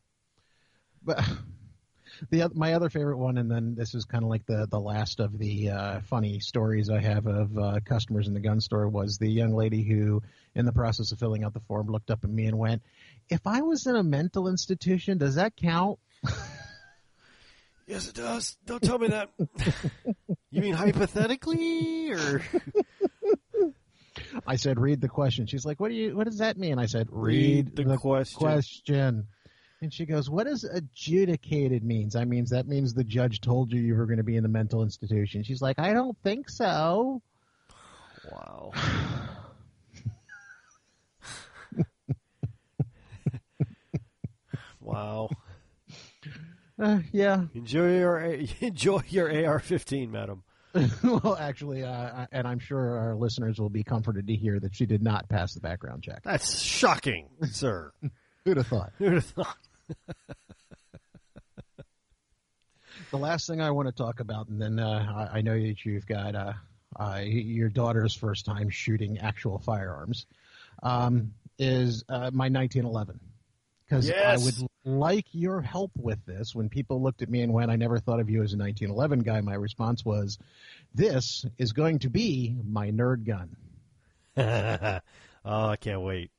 [1.04, 1.28] but
[2.30, 5.20] the my other favorite one, and then this is kind of like the the last
[5.20, 9.18] of the uh, funny stories I have of uh, customers in the gun store was
[9.18, 10.22] the young lady who,
[10.54, 12.84] in the process of filling out the form, looked up at me and went,
[13.30, 15.98] "If I was in a mental institution, does that count?"
[17.88, 18.58] Yes, it does.
[18.66, 19.30] Don't tell me that.
[20.52, 22.42] you mean hypothetically, or
[24.46, 26.16] I said, "Read the question." She's like, "What do you?
[26.16, 28.38] What does that mean?" I said, "Read, the, question?
[28.38, 29.28] question.
[29.82, 32.16] And she goes, "What does adjudicated means?
[32.16, 34.50] I means that means the judge told you you were going to be in the
[34.50, 37.22] mental institution." She's like, "I don't think so."
[38.32, 38.72] Wow.
[44.82, 45.30] wow.
[46.80, 47.46] Uh, yeah.
[47.54, 48.20] Enjoy your
[48.62, 50.44] enjoy your AR-15, madam.
[51.04, 54.86] well, actually, uh, and I'm sure our listeners will be comforted to hear that she
[54.86, 56.22] did not pass the background check.
[56.24, 57.92] That's shocking, sir.
[58.46, 58.92] Who'd have thought?
[58.98, 59.58] Who'd have thought?
[63.12, 65.86] The last thing I want to talk about, and then uh, I, I know that
[65.86, 66.54] you've got uh,
[67.00, 70.26] uh, your daughter's first time shooting actual firearms,
[70.84, 73.20] um, is uh, my 1911.
[73.88, 74.42] Because Yes.
[74.42, 76.54] I would like your help with this.
[76.54, 79.20] When people looked at me and went, I never thought of you as a 1911
[79.20, 80.38] guy, my response was,
[80.94, 83.56] This is going to be my nerd gun.
[85.46, 86.32] oh, I can't wait.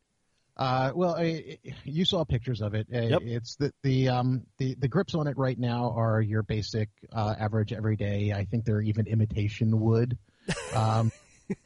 [0.57, 2.89] Uh, well, I, you saw pictures of it.
[2.93, 3.23] Uh, Yep.
[3.23, 7.35] It's the the um the the grips on it right now are your basic uh,
[7.39, 8.33] average everyday.
[8.33, 10.19] I think they're even imitation wood,
[10.75, 11.13] um,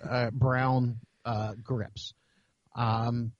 [0.07, 2.12] uh, brown uh, grips.
[2.76, 3.33] Um,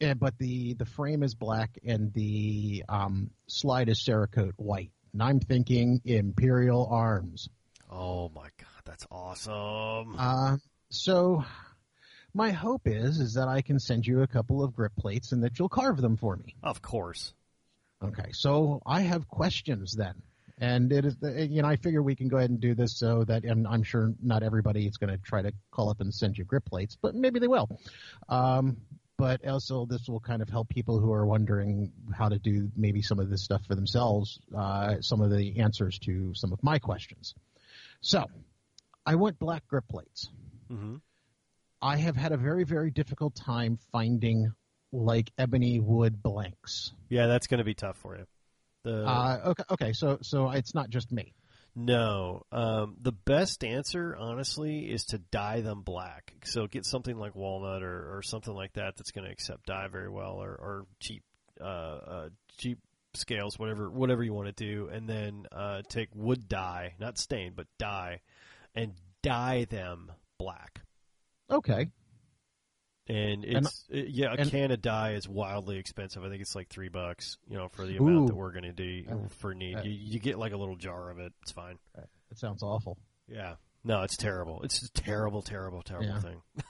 [0.00, 4.90] and, but the the frame is black and the um, slide is Cerakote white.
[5.12, 7.48] And I'm thinking Imperial Arms.
[7.90, 10.16] Oh my god, that's awesome.
[10.18, 10.56] Uh,
[10.90, 11.44] so
[12.34, 15.42] my hope is is that I can send you a couple of grip plates and
[15.44, 16.54] that you'll carve them for me.
[16.62, 17.32] of course.
[18.02, 20.20] Okay, so I have questions then,
[20.58, 21.16] and it is
[21.50, 23.82] you know I figure we can go ahead and do this so that and I'm
[23.82, 26.98] sure not everybody is going to try to call up and send you grip plates,
[27.00, 27.70] but maybe they will.
[28.28, 28.76] Um,
[29.18, 33.00] but also this will kind of help people who are wondering how to do maybe
[33.02, 36.78] some of this stuff for themselves, uh, some of the answers to some of my
[36.78, 37.34] questions.
[38.00, 38.26] So
[39.04, 40.28] I want black grip plates.
[40.68, 40.96] hmm
[41.82, 44.52] I have had a very very difficult time finding
[44.92, 46.92] like ebony wood blanks.
[47.10, 48.24] Yeah, that's going to be tough for you.
[48.82, 51.34] The Uh, okay, okay, so so it's not just me.
[51.78, 56.32] No, um, the best answer, honestly, is to dye them black.
[56.44, 59.88] So get something like walnut or, or something like that that's going to accept dye
[59.88, 61.22] very well, or, or cheap,
[61.60, 62.78] uh, uh, cheap
[63.12, 67.52] scales, whatever, whatever you want to do, and then uh, take wood dye, not stain,
[67.54, 68.20] but dye,
[68.74, 70.80] and dye them black.
[71.50, 71.90] Okay,
[73.08, 76.24] And And- it's it- yeah, a and- can of dye is wildly expensive.
[76.24, 78.06] I think it's like three bucks, you know, for the Ooh.
[78.06, 79.76] amount that we're going to do Uh, for need.
[79.76, 81.32] uh, you, you get like a little jar of it.
[81.42, 81.78] It's fine.
[82.30, 82.98] It sounds awful.
[83.28, 83.56] Yeah.
[83.84, 84.62] No, it's terrible.
[84.62, 86.20] It's a terrible, terrible, terrible Yeah.
[86.20, 86.42] thing.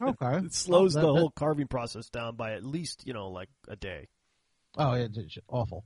[0.00, 3.28] Okay, It slows Well, the that- whole carving process down by at least, you know,
[3.30, 4.08] like a day.
[4.76, 5.84] Oh, it's, it's awful.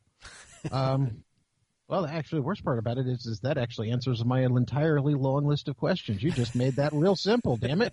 [0.72, 1.24] Um,
[1.86, 5.44] Well, actually, the worst part about it is, is that actually answers my entirely long
[5.44, 6.22] list of questions.
[6.22, 7.58] You just made that real simple.
[7.58, 7.92] Damn it!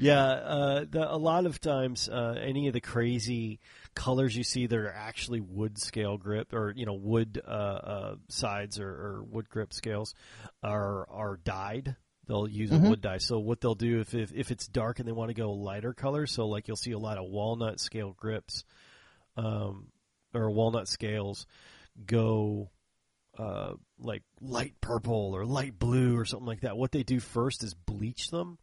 [0.00, 3.60] Yeah, uh, the, a lot of times, uh, any of the crazy
[3.94, 8.14] colors you see that are actually wood scale grip or you know wood uh, uh
[8.28, 10.14] sides or, or, wood grip scales
[10.62, 11.96] are are dyed.
[12.26, 12.86] They'll use Mhm.
[12.86, 13.18] a wood dye.
[13.18, 15.92] So what they'll do if, if if it's dark and they want to go lighter
[15.92, 18.64] color, so like you'll see a lot of walnut scale grips,
[19.36, 19.88] um,
[20.32, 21.46] or walnut scales
[22.06, 22.70] go
[23.38, 26.76] uh, like light purple or light blue or something like that.
[26.76, 28.58] What they do first is bleach them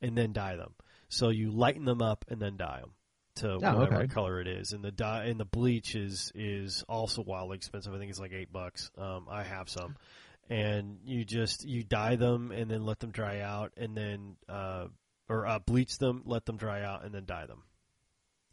[0.00, 0.74] and then dye them.
[1.12, 2.92] So you lighten them up and then dye them
[3.36, 4.06] to Oh, whatever okay.
[4.08, 4.72] color it is.
[4.72, 7.92] And the dye and the bleach is is also wildly expensive.
[7.92, 8.90] I think it's like eight bucks.
[8.96, 9.96] Um, I have some,
[10.48, 14.86] and you just you dye them and then let them dry out and then uh,
[15.28, 17.62] or uh, bleach them, let them dry out and then dye them,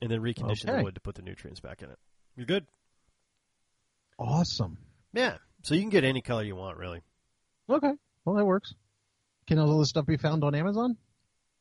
[0.02, 1.98] and then recondition the wood to put the nutrients back in it.
[2.36, 2.66] You're good.
[4.18, 4.78] Awesome.
[5.14, 5.38] Yeah.
[5.64, 7.02] So you can get any color you want, really.
[7.70, 7.92] Okay.
[8.26, 8.74] Well, that works.
[9.48, 10.98] Can all this stuff be found on Amazon?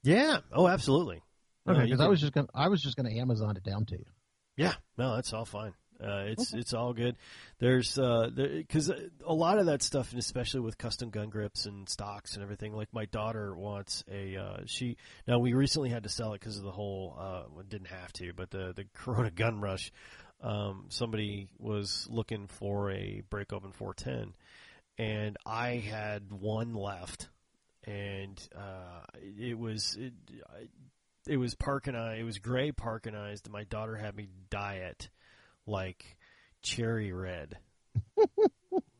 [0.02, 0.38] Yeah.
[0.52, 1.22] Oh, absolutely.
[1.68, 4.06] Okay, because I was just gonna I was just gonna Amazon it down to you.
[4.56, 5.74] Yeah, no, that's all fine.
[6.02, 7.16] Uh, it's it's all good.
[7.58, 8.90] There's because
[9.26, 12.72] a lot of that stuff, and especially with custom gun grips and stocks and everything.
[12.72, 14.96] Like my daughter wants a uh, she.
[15.26, 17.16] Now we recently had to sell it because of the whole.
[17.18, 19.92] Uh, didn't have to, but the the Corona gun rush.
[20.40, 24.34] Um, somebody was looking for a break open 410,
[24.96, 27.28] and I had one left,
[27.90, 29.00] and uh,
[29.36, 30.12] it was it,
[30.48, 30.68] I-
[31.26, 32.18] it was parkerized.
[32.20, 33.44] It was gray parkerized.
[33.44, 35.10] and My daughter had me dye it
[35.66, 36.16] like
[36.62, 37.58] cherry red.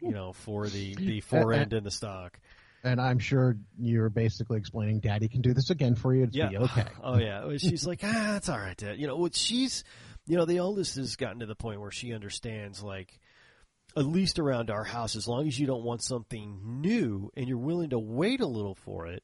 [0.01, 2.39] you know, for the the fore end and the stock.
[2.85, 6.25] And I'm sure you're basically explaining, Daddy can do this again for you.
[6.25, 6.49] It's Yeah.
[6.49, 6.85] be okay.
[7.03, 7.49] Oh yeah.
[7.57, 8.99] She's like, ah, it's all right, Dad.
[8.99, 9.83] You know, what she's,
[10.27, 13.19] you know, the oldest has gotten to the point where she understands, like,
[13.99, 17.59] at least around our house, as long as you don't want something new and you're
[17.59, 19.23] willing to wait a little for it,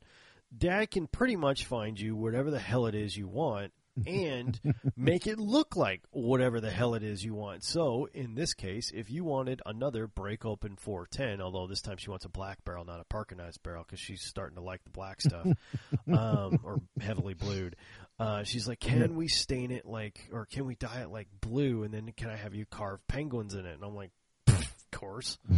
[0.57, 3.73] Dad can pretty much find you whatever the hell it is you want
[4.07, 4.61] and
[4.97, 7.63] make it look like whatever the hell it is you want.
[7.63, 12.11] So, in this case, if you wanted another break open 410, although this time she
[12.11, 15.21] wants a black barrel, not a parkerized barrel, because she's starting to like the black
[15.21, 15.47] stuff,
[16.13, 17.77] um, or heavily blued.
[18.19, 21.85] Uh, she's like, can we stain it like, or can we dye it like blue,
[21.85, 23.75] and then can I have you carve penguins in it?
[23.75, 24.11] And I'm like,
[25.05, 25.39] course.
[25.51, 25.55] I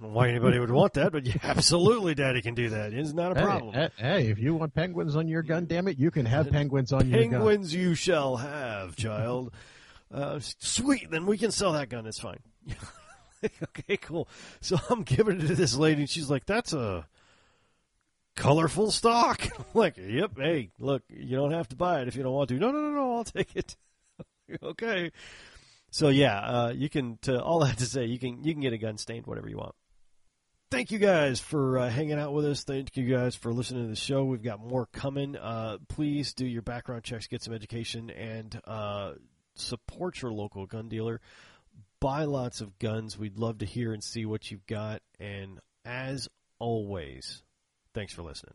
[0.00, 2.92] don't know why anybody would want that, but yeah, absolutely, Daddy can do that.
[2.92, 3.74] It's not a Hey, problem.
[3.74, 6.92] Hey, hey, if you want penguins on your gun, damn it, you can have penguins
[6.92, 7.30] on your gun.
[7.30, 9.52] Penguins you shall have, child.
[10.12, 12.06] Uh, sweet, then we can sell that gun.
[12.06, 12.38] It's fine.
[13.62, 14.28] okay, cool.
[14.60, 17.06] So I'm giving it to this lady, and she's like, "That's a
[18.36, 20.32] colorful stock." I'm like, "Yep.
[20.36, 22.80] Hey, look, you don't have to buy it if you don't want to." No, no,
[22.80, 23.16] no, no.
[23.16, 23.76] I'll take it.
[24.62, 25.10] okay.
[25.90, 27.18] So yeah, uh, you can.
[27.22, 29.56] To all that to say, you can you can get a gun stained whatever you
[29.56, 29.74] want.
[30.70, 32.62] Thank you guys for uh, hanging out with us.
[32.62, 34.24] Thank you guys for listening to the show.
[34.24, 35.34] We've got more coming.
[35.34, 39.12] Uh, please do your background checks, get some education, and uh,
[39.54, 41.22] support your local gun dealer.
[42.00, 43.18] Buy lots of guns.
[43.18, 45.00] We'd love to hear and see what you've got.
[45.18, 46.28] And as
[46.58, 47.42] always,
[47.94, 48.54] thanks for listening.